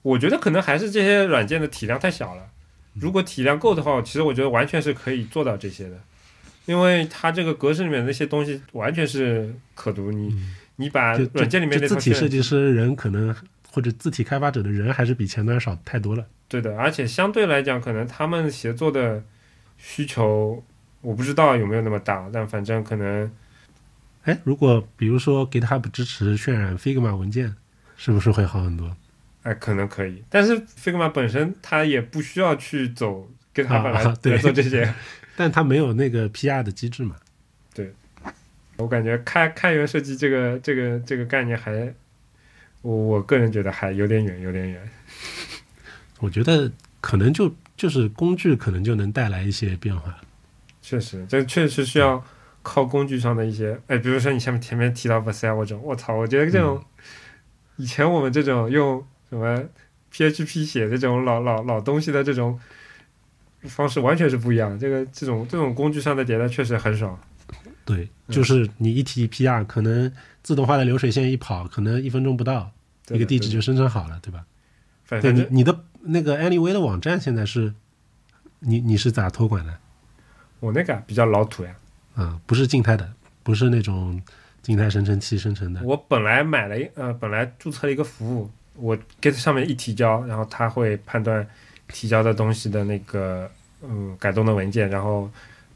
[0.00, 2.44] 我觉得可能还是这些软件的体量太小了。
[2.94, 5.98] 如果体量够的话，其实我觉得完全是可以做到这些的，
[6.66, 10.12] 因为它这个格式里面那些东西完全是可读。
[10.12, 10.34] 你、
[10.76, 13.34] 你把软件里面就那套渲染字体设计师人可能
[13.70, 16.26] 或者字体开发者的人还是比前端少太多了。
[16.48, 19.22] 对的，而且相对来讲，可能他们协作的
[19.78, 20.62] 需求，
[21.00, 23.30] 我不知道有没有那么大，但反正可能
[24.24, 27.56] 哎，如果比如说 GitHub 支持渲染 Figma 文件，
[27.96, 28.94] 是不是会好很多？
[29.42, 34.94] 哎可能可以，但是 Figma 本身它也不需要去走 GitHub 来、啊对来做这些。
[35.36, 37.16] 但它没有那个 PR 的机制嘛。
[37.74, 37.92] 对
[38.76, 41.94] 我感觉开开源设计这个这个这个概念还，
[42.80, 44.90] 我我个人觉得还有点远，有点远。
[46.20, 46.70] 我觉得
[47.00, 50.18] 可能就就是工具可能就能带来一些变化。
[50.80, 52.24] 确实，这确实需要
[52.62, 56.82] 靠工具上的一些，哎，比如说你前面前面提到 Vercel 这种，我操，我觉得这种、
[57.76, 59.64] 以前我们这种用什么
[60.12, 62.58] PHP 写的这种老老老东西的这种
[63.64, 64.78] 方式完全是不一样。
[64.78, 67.18] 这个这种这种工具上的迭代确实很少。
[67.84, 70.10] 对，就是你一提 PR，可能
[70.42, 72.70] 自动化的流水线一跑，可能一分钟不到，
[73.08, 74.44] 一个地址就生成好了，对吧？
[75.04, 77.74] 反正对你你的那个 Anyway 的网站现在是，
[78.60, 79.76] 你你是咋托管的？
[80.60, 81.74] 我那个比较老土呀。
[82.14, 83.10] 啊、不是静态的，
[83.42, 84.20] 不是那种
[84.62, 85.82] 静态生成器生成的。
[85.82, 91.46] 我本来买了一呃，本来注册了一个服务，我 Git 上面一提交，然后它会判断
[91.92, 93.50] 提交的东西的那个
[93.82, 95.30] 嗯改动的文件，然后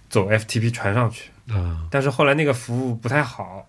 [0.08, 1.30] 走 FTP 传上去。
[1.48, 3.68] 啊、但是后来那个服务不太好，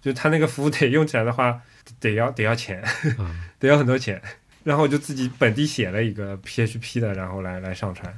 [0.00, 1.60] 就他那个服务得用起来的话，
[1.98, 2.80] 得要得要钱，
[3.18, 4.22] 啊， 得要很多钱。
[4.62, 8.14] 然后我就自己本地写了一个 PHP 的，然后来来上传。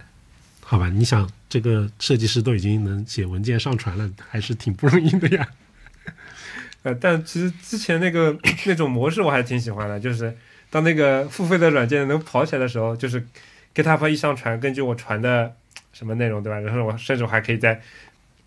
[0.60, 5.48] 好吧，你想这个设计师都已经能写文件上传了，还是挺不容易的呀。
[6.82, 10.36] 呃，但其实之前那个那种模式我还挺喜欢的，就是
[10.70, 13.26] 当那个付费的软件能跑起来的时候，就是
[13.74, 15.54] GitHub 一上传，根据我传的
[15.92, 16.58] 什么内容，对吧？
[16.60, 17.80] 然后我甚至我还可以在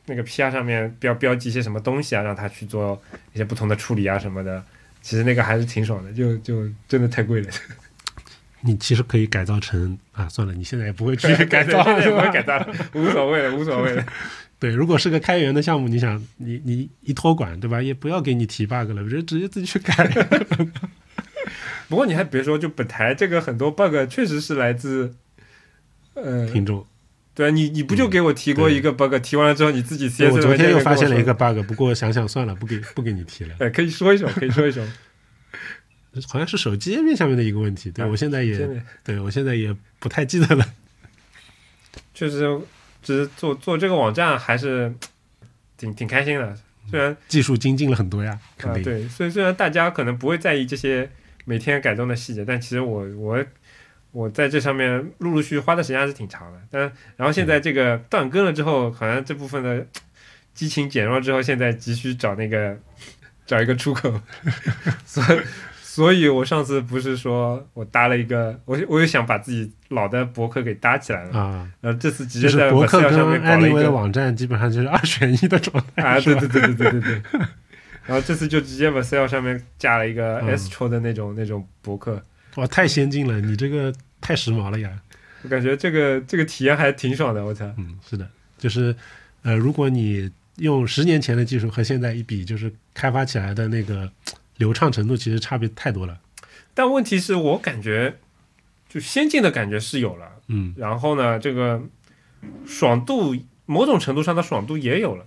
[0.05, 3.01] 那个 PR 上面标标记一些什么东西啊，让它去做
[3.34, 4.63] 一些不同的处理啊什么的。
[5.01, 7.49] 其实那个还是挺爽的，就就真的太贵了。
[8.65, 14.05] 你其实可以改造成啊，算了，你现在也不会去 改造也不会改造了，无所谓了，无所谓了。
[14.57, 20.09] 对，如果是个开源的项目，你想你你一托管对吧，也不要给你提 bug 了，直接直接自己去改。
[21.89, 25.13] 不过你还别说，就本台这个很多 bug 确实是来自，
[26.13, 26.86] 呃，听众，
[27.36, 33.55] 对啊，你你不就给我提过一个 bug，、提完了之后你自己 CSS 我昨天又发现了一个 bug，不过想想算了，不给不给你提了。
[33.59, 34.86] 哎，可以说一说， 可以说一说。
[36.29, 40.63] 好像是手机页面下面的一个问题，对啊我现在也对我现在也不太记得了。
[42.13, 42.59] 确实，
[43.01, 44.93] 只是做做这个网站还是
[45.75, 46.55] 挺挺开心的。
[46.91, 48.84] 虽然技术精进了很多呀，肯啊，定。
[48.84, 51.09] 对，虽虽然大家可能不会在意这些
[51.46, 53.46] 每天改动的细节，但其实我我
[54.12, 56.60] 我在这上面陆陆续续花的时间还是挺长的。
[56.70, 56.82] 但
[57.18, 59.86] 然后现在这个断更了之后，好像这部分的
[60.54, 62.78] 激情减弱之后，现在急需找那个
[63.46, 64.22] 找一个出口，
[65.06, 65.39] 所以。
[65.94, 77.41] 所以我上次不是说我搭了一个，我我又想把自己老的博客给搭起来了，啊，然后这次直就接在是博客跟上面搞了一个网站基本上就是二选一的状态啊，对对对对对对对。
[78.06, 82.24] 然后这次就直接 Vercel 上面加了一个嗯 Astro 的那种、那种博客，
[82.56, 84.91] 哇，太先进了，你这个太时髦了呀。
[85.43, 87.66] 我感觉这个这个体验还挺爽的，我操！
[87.78, 88.28] 嗯，是的，
[88.58, 88.95] 就是
[89.41, 94.10] 呃，如果你用十年前的技术和现在一比，就是开发起来的那个
[94.58, 96.18] 流畅程度，其实差别太多了。
[96.74, 98.20] 但问题是我感觉
[98.88, 101.82] 就先进的感觉是有了，嗯然后呢，这个
[102.66, 103.36] 爽度
[103.66, 105.26] 某种程度上的爽度也有了，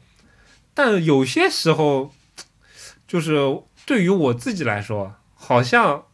[0.72, 2.14] 但有些时候
[3.06, 3.36] 就是
[3.84, 6.04] 对于我自己来说，好像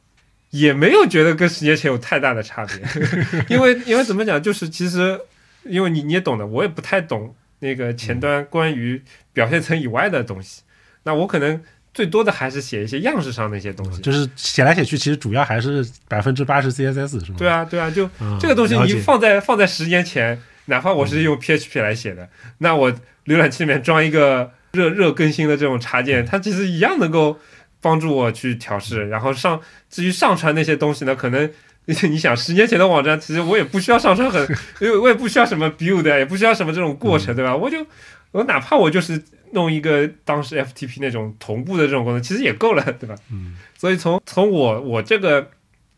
[0.51, 2.77] 也没有觉得跟十年前有太大的差别，
[3.49, 5.21] 因为因为怎么讲，就是其实
[5.65, 10.63] 因为你你也懂的，我也不太懂那个前端关于表现层以外的东西，
[11.05, 11.63] 那我可能
[11.95, 14.01] 最多的还是写一些样式上的一些东西。
[14.03, 17.39] 就是写来写去，其实主要还是百分之八十 CSS 是吗？
[17.39, 22.29] 对啊，对啊，就嗯，这个东西你放在放在十年前，哪怕我是用 PHP 来写的，
[22.59, 22.93] 那我
[23.27, 27.39] 浏览器里面装一个热热更新的这种插件，它其实一样能够
[27.81, 29.09] 帮助我去调试。
[29.09, 29.61] 然后上
[29.91, 31.51] 至于上传那些东西呢，可能
[31.87, 34.43] 你想十年前的网站，其实我也不需要上传很，
[34.81, 37.55] 因为我也不需要什么 build，也不需要什么这种过程，对吧？
[37.55, 37.85] 我就
[38.31, 43.15] 我哪怕我就是弄一个当时 FTP 那种同步的这种功能，其实也够了，对吧？
[43.31, 45.51] 嗯 所以从从我我这个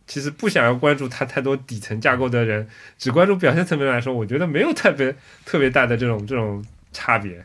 [0.07, 2.67] 其实不想要关注它太多底层架构的人，
[2.99, 5.15] 只关注表现层面来说，我觉得没有特别
[5.45, 7.45] 特别大的这种这种差别。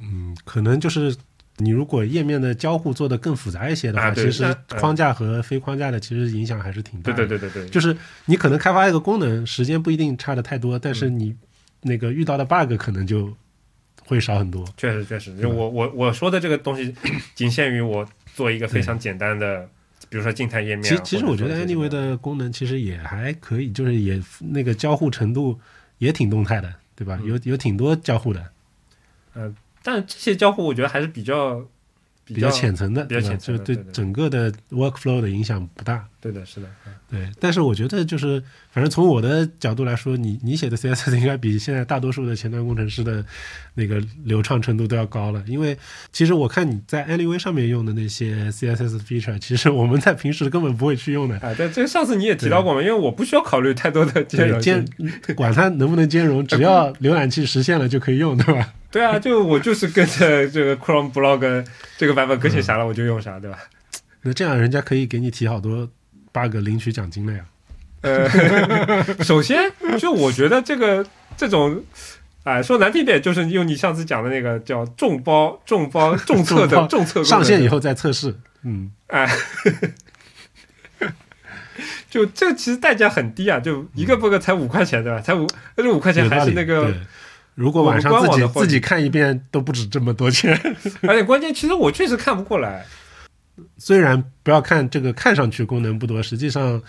[0.00, 1.14] 嗯，可能就是
[1.58, 7.28] 你如果页面的交互做得更复杂一些的话，啊其实框架和非框架的其实影响还是挺大对的。
[7.28, 7.96] 对对对对，就是
[8.26, 11.36] 你可能开发一个功能，时间不一定差的太多，但是嗯你
[11.82, 13.34] 那个遇到的 bug 可能就
[14.06, 14.64] 会少很多。
[14.76, 16.94] 确实确实，我我我说的这个东西，
[17.34, 19.68] 仅限于我做一个非常简单的，
[20.08, 20.88] 比如说静态页面啊。
[20.88, 25.58] 其实其实我觉得 Anyway 的功能其实也还可以，就是也那个交互程度
[25.98, 27.18] 也挺动态的，对吧？
[27.22, 28.44] 嗯有有挺多交互的，
[29.82, 31.60] 但这些交互我觉得还是比较
[32.24, 36.08] 比比较浅层的，比较浅层的对对整个的 workflow 的影响不大。
[36.20, 43.24] 对的，是的，嗯对，但是我觉得就是，反正从我的角度来说，你你写的 CSS 应该比现在大多数的前端工程师的
[43.74, 45.42] 那个流畅程度都要高了。
[45.46, 45.76] 因为
[46.12, 51.36] 其实我看你在 Anyway 上面用的那些 CSS feature，其实我们在平时根本不会去用的。
[51.38, 54.84] 啊，对，这个上次你也提到过嘛，因为我不需要考虑太多的兼容兼。
[55.34, 58.74] 管它能不能兼容，只要浏览器实现了就可以用，对吧？
[58.90, 61.64] 对啊，就我就是跟着这个 Chrome Blog
[61.96, 63.58] 这个版本更新啥了，我就用啥，对吧？
[64.22, 65.88] 那这样人家可以给你提好多
[66.32, 67.44] bug 领取奖金了呀。
[68.02, 68.28] 呃，
[69.22, 71.04] 首先就我觉得这个
[71.36, 71.84] 这种，
[72.44, 79.28] 哎、说难听点，就是用你上次讲的那个叫众包、众包、 众测的众测上线以后再测试，嗯，哎，
[82.08, 85.20] 就这其实代价很低啊，就一个 bug 才五块钱，对吧？
[85.20, 86.28] 才五，而且五块钱。
[86.28, 86.92] 还是那个，
[87.54, 90.58] 如果晚上自己自己看一遍都不止这么多钱。
[91.02, 92.86] 而且关键，其实我确实看不过来。
[93.78, 96.80] 虽然不要看这个看上去功能不多，实际上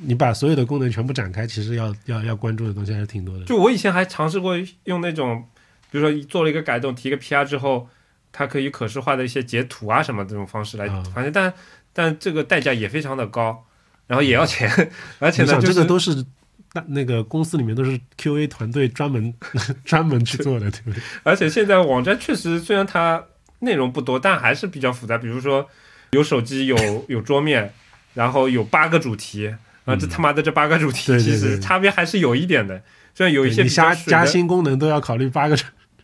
[0.00, 3.44] 你把所有的功能全部展开，其实要要要关注的东西还是挺多的。
[3.46, 4.54] 就我以前还尝试过
[4.84, 5.44] 用那种，
[5.90, 7.88] 比如说做了一个改动，提个 PR 之后，
[8.32, 11.52] 它可以可视化的一些截图啊什么这种方式来啊反正但
[11.92, 13.64] 但这个代价也非常的高，
[14.06, 14.70] 然后也要钱，
[15.18, 16.24] 而且呢，就是这个都是
[16.72, 19.34] 那那个公司里面都是 QA 团队专门
[19.84, 21.02] 专门去做的，对不对？
[21.24, 23.24] 而且现在网站确实虽然它
[23.58, 25.18] 内容不多，但还是比较复杂。
[25.18, 25.68] 比如说
[26.10, 26.76] 有手机，有
[27.08, 27.72] 有桌面，
[28.14, 29.48] 然后有八个主题，
[29.84, 32.82] 啊，这嗯他妈的这八个主题其实差别还是有一点的。
[33.14, 35.56] 虽然有一些加，加新功能都要考虑八个，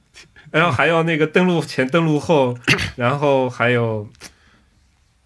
[0.50, 2.58] 然后还要那个登录前、登录后，
[2.96, 4.08] 然后还有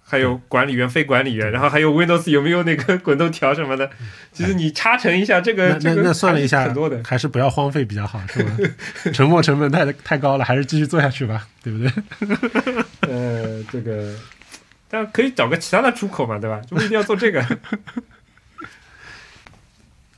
[0.02, 3.90] 还有管理员、非管理员，然后还有 Windows 有没有那个滚动条什么的。
[4.32, 7.00] 其实你插成一下，这个那那这个那算了一下还是很多的。
[7.04, 8.56] 还是不要荒废比较好，是吧？
[9.12, 11.90] 沉没成本太太高了，还是继续做下去吧，对不对？
[13.08, 14.14] 呃，这个，
[14.90, 16.60] 但可以找个其他的出口嘛，对吧？
[16.68, 17.42] 就不一定要做这个。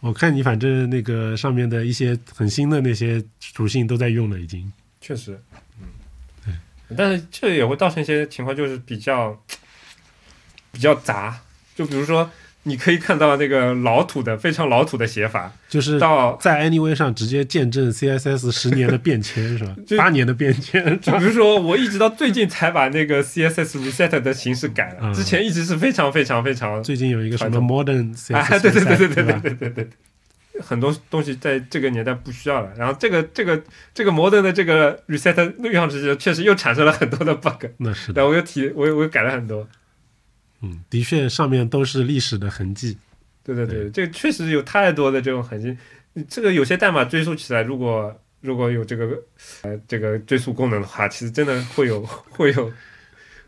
[0.00, 4.72] 我看你反正那个上面的一些很新的那些属性都在用了，已经。
[5.00, 5.40] 确实，
[6.46, 6.58] 嗯，
[6.96, 9.40] 但是这也会造成一些情况，就是比较
[10.72, 11.40] 比较杂。
[11.76, 12.28] 就比如说，
[12.64, 19.74] 你可以看到那个老土的、非常老土的写法，就是到在 Anyway 上直接见证 CSS 十年的变迁是吧？
[19.98, 29.88] 八年的变迁， 就比如说，我一直到最近才把那个 CSS reset 的形式改了，嗯之前一直是非常非常非常最近有一个什么 Modern CSS， 啊，对对对对对对对对对，
[30.60, 32.70] 很多东西在这个年代不需要了。
[32.76, 33.60] 然后这个这个
[33.92, 39.66] 这个 modern 的这个 reset 用上去，确实又产生了很多的 bug，那是的，然后我又提我又我又改了很多。
[40.62, 42.96] 嗯，的确上面都是历史的痕迹。
[43.44, 45.76] 对对对，这个确实有太多的这种痕迹。
[46.28, 49.20] 这个有些代码追溯起来，如果如果有这个
[49.62, 52.72] 呃这个追溯功能的话，其实真的会有 会有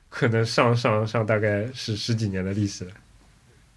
[0.09, 2.91] 可能上上上大概是十几年的历史了。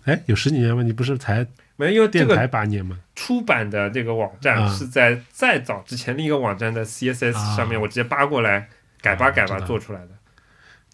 [0.06, 0.82] 哎，有十几年吗？
[0.82, 2.98] 你不是才没，因为这电台个八年吗？
[3.14, 8.70] 出版的这个网站啊是在再早之前另一个网站的 CSS 啊上面，我直接扒过来
[9.02, 10.10] 改吧改吧做出来的。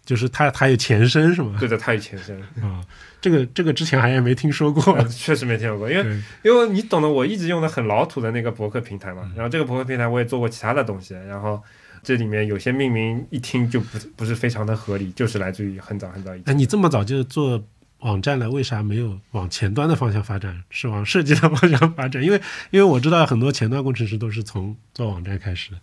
[0.04, 1.56] 就是它它有前身是吗？
[1.58, 2.84] 对的，它有前身，啊，
[3.20, 4.92] 这个这个之前好像没听说过。
[4.92, 11.62] 呃确实没听说过，因为，因为你懂得，我一直用的很老土的那个博客平台嘛，嗯然后这个博客平台我也做过其他的东西，然后
[12.02, 16.52] 这里面有些命名一听就不不是非常的合理，就是来自于很早很早以前。
[16.52, 17.64] 哎，你这么早就做
[18.00, 22.22] 网站了，为啥没有往前端的方向发展，是往设计的方向发展？
[22.22, 22.38] 因为
[22.70, 25.78] 因为我知道很多前端工程师都是从做网站开始的。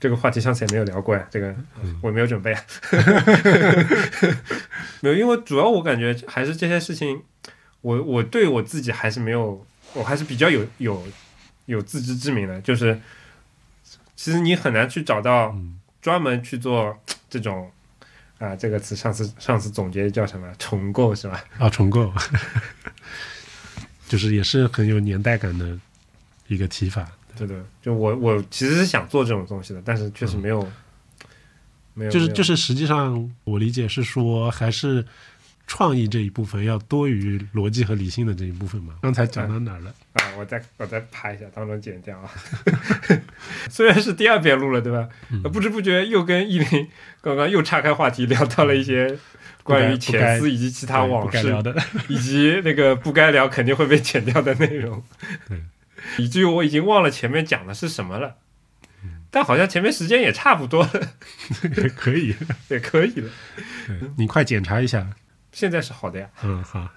[0.00, 1.96] 这个话题上次也没有聊过呀，这个嗯。
[2.02, 2.64] 我没有准备啊，
[5.00, 7.22] 没有，因为主要我感觉还是这些事情，
[7.82, 11.06] 我我对我自己还是没有，我还是比较有有
[11.66, 12.98] 有自知之明的，就是
[14.16, 15.76] 其实你很难去找到嗯。
[16.00, 16.98] 专门去做
[17.28, 17.70] 这种
[18.38, 20.50] 啊，这个词上次上次总结叫什么？
[20.58, 21.44] 重构是吧？
[21.58, 22.10] 啊，重构，
[24.08, 25.78] 就是也是很有年代感的
[26.48, 27.06] 一个提法。
[27.46, 30.70] 对对，就我我其实是想做这种东西的，但是确实没有、没有，
[31.94, 35.04] 没有就是就是，实际上我理解是说，还是
[35.66, 38.94] 创意这一部分要多于逻辑和理性的这一部分嘛。
[39.02, 39.94] 刚才讲到哪儿了？
[40.14, 42.30] 啊，我再我再拍一下，当中剪掉啊。
[43.70, 45.08] 虽然是第二遍录了，对吧？
[45.30, 46.88] 嗯不知不觉又跟依林
[47.20, 49.16] 刚刚又岔开话题，聊到了一些
[49.62, 51.54] 关于不该前司以及其他往事
[52.08, 55.02] 以及那个不该聊肯定会被剪掉的内容
[55.48, 55.60] 对，
[56.18, 58.36] 以至于我已经忘了前面讲的是什么了。
[59.32, 60.90] 但好像前面时间也差不多了，
[61.76, 62.34] 也可以。
[62.68, 63.30] 也可以了。
[64.16, 65.06] 你快检查一下。
[65.52, 66.88] 现在是好的呀，嗯，好。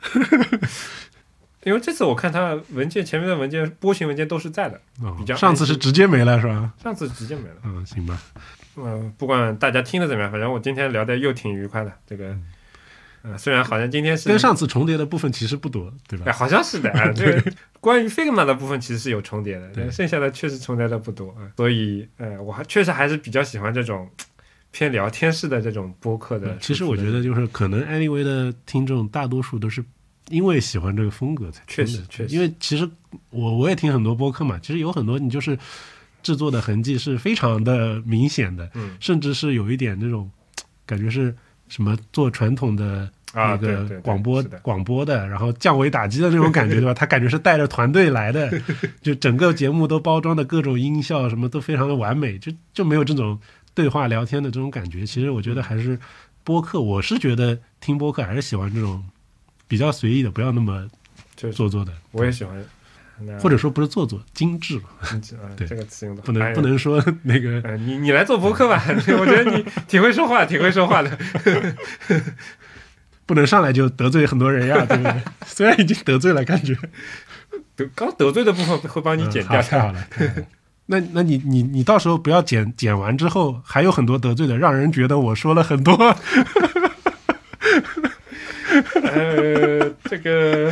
[1.64, 6.74] 因为这次我看他文件前面的文件波形文件都是在的，哦比较上次是直接没了是吧？
[6.82, 7.56] 上次直接没了。
[7.64, 8.20] 嗯，行吧。
[8.76, 11.94] 嗯、不管大家听的怎么样，反正我今天聊的又挺愉快的。
[12.08, 12.36] 这个
[13.24, 16.38] 呃，虽然好像今天是跟上次重叠的部分其实不多，对吧哎，吧？
[16.38, 17.12] 好像是的啊。
[17.14, 21.50] 这个 关于 Figma 的部分其实是有重叠的，剩下的确实重叠的不多啊。
[21.58, 24.10] 所以，呃，我还确实还是比较喜欢这种
[24.72, 26.50] 偏聊天式的这种播客的。
[26.52, 29.84] 嗯其实我觉得，就是可能 Anyway 的听众大多数都是
[30.30, 32.90] 因为喜欢这个风格才确实确实因为其实
[33.30, 35.58] 我我也听很多播客嘛，其实有很多你就是
[36.22, 40.30] 制作的痕迹是非常的明显的，嗯甚至是有一点那种
[40.86, 41.36] 感觉是
[41.74, 43.10] 什么做传统的。
[43.34, 46.94] 啊，那对对对个广播广播的，然后降维打击的那种感觉，对吧？
[47.00, 48.48] 他感觉是带着团队来的，
[49.02, 53.40] 就整个节目都包装的各种音效什么都非常的完美，就就没有这种
[53.74, 55.04] 对话聊天的这种感觉。
[55.04, 56.00] 其实我觉得还是
[56.44, 59.04] 播客，我是觉得听播客还是喜欢这种
[59.68, 60.88] 比较随意的，不要那么
[61.56, 62.64] 做作的，我也喜欢。
[63.22, 65.20] 那或者说不是做作，精致嘛，啊，
[65.56, 66.62] 对这个词用的不能不。
[66.62, 68.84] 能说那个呃，你你来做博客吧，
[69.20, 71.18] 我觉得你 挺会说话，挺会说话的。
[73.26, 75.22] 不能上来就得罪很多人呀，对不对？
[75.46, 76.76] 虽然已经得罪了，感觉
[77.76, 80.08] 得刚得罪的部分会帮你嗯剪掉好太好了。
[80.10, 80.46] 太好了
[80.88, 85.94] 那那你你你到时候不要剪剪完之后还有很多得罪的，让人觉得我说了很多。
[89.04, 90.72] 呃，这个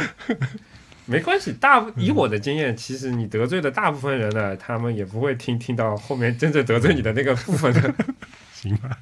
[1.12, 7.93] 没关系，大以我的经验，其实你得罪的大部分人呢，他们也不会听听到后面真正得罪你的那个部分的。
[8.55, 8.97] 行吧，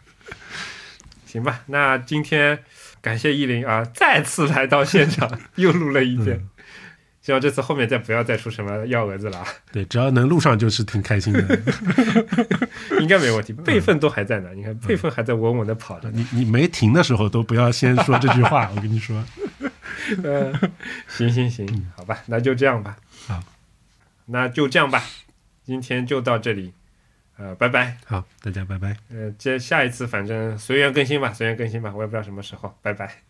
[1.25, 2.59] 行吧，那今天
[3.01, 6.47] 感谢依林啊，再次来到现场， 又录了一遍。
[7.21, 11.59] 希望这次后面再不要再出什么幺蛾子了啊，对，只要能录上就是挺开心的。
[12.99, 13.53] 应该没问题。
[13.53, 16.25] 备份都还在呢，你看备份还在稳稳的跑着呢。
[16.31, 19.23] 你你没停的时候都不要先说这句话，我跟你说。
[20.23, 20.51] 呃，
[21.07, 22.97] 行行行，好吧，那就这样吧。
[23.27, 23.43] 好，
[24.25, 25.03] 那就这样吧，
[25.63, 26.73] 今天就到这里，
[27.37, 27.97] 呃，拜拜。
[28.05, 28.95] 好，大家拜拜。
[29.09, 33.28] 呃，接下一次反正随缘更新吧，随缘更新吧，我也不知道什么时候，拜拜。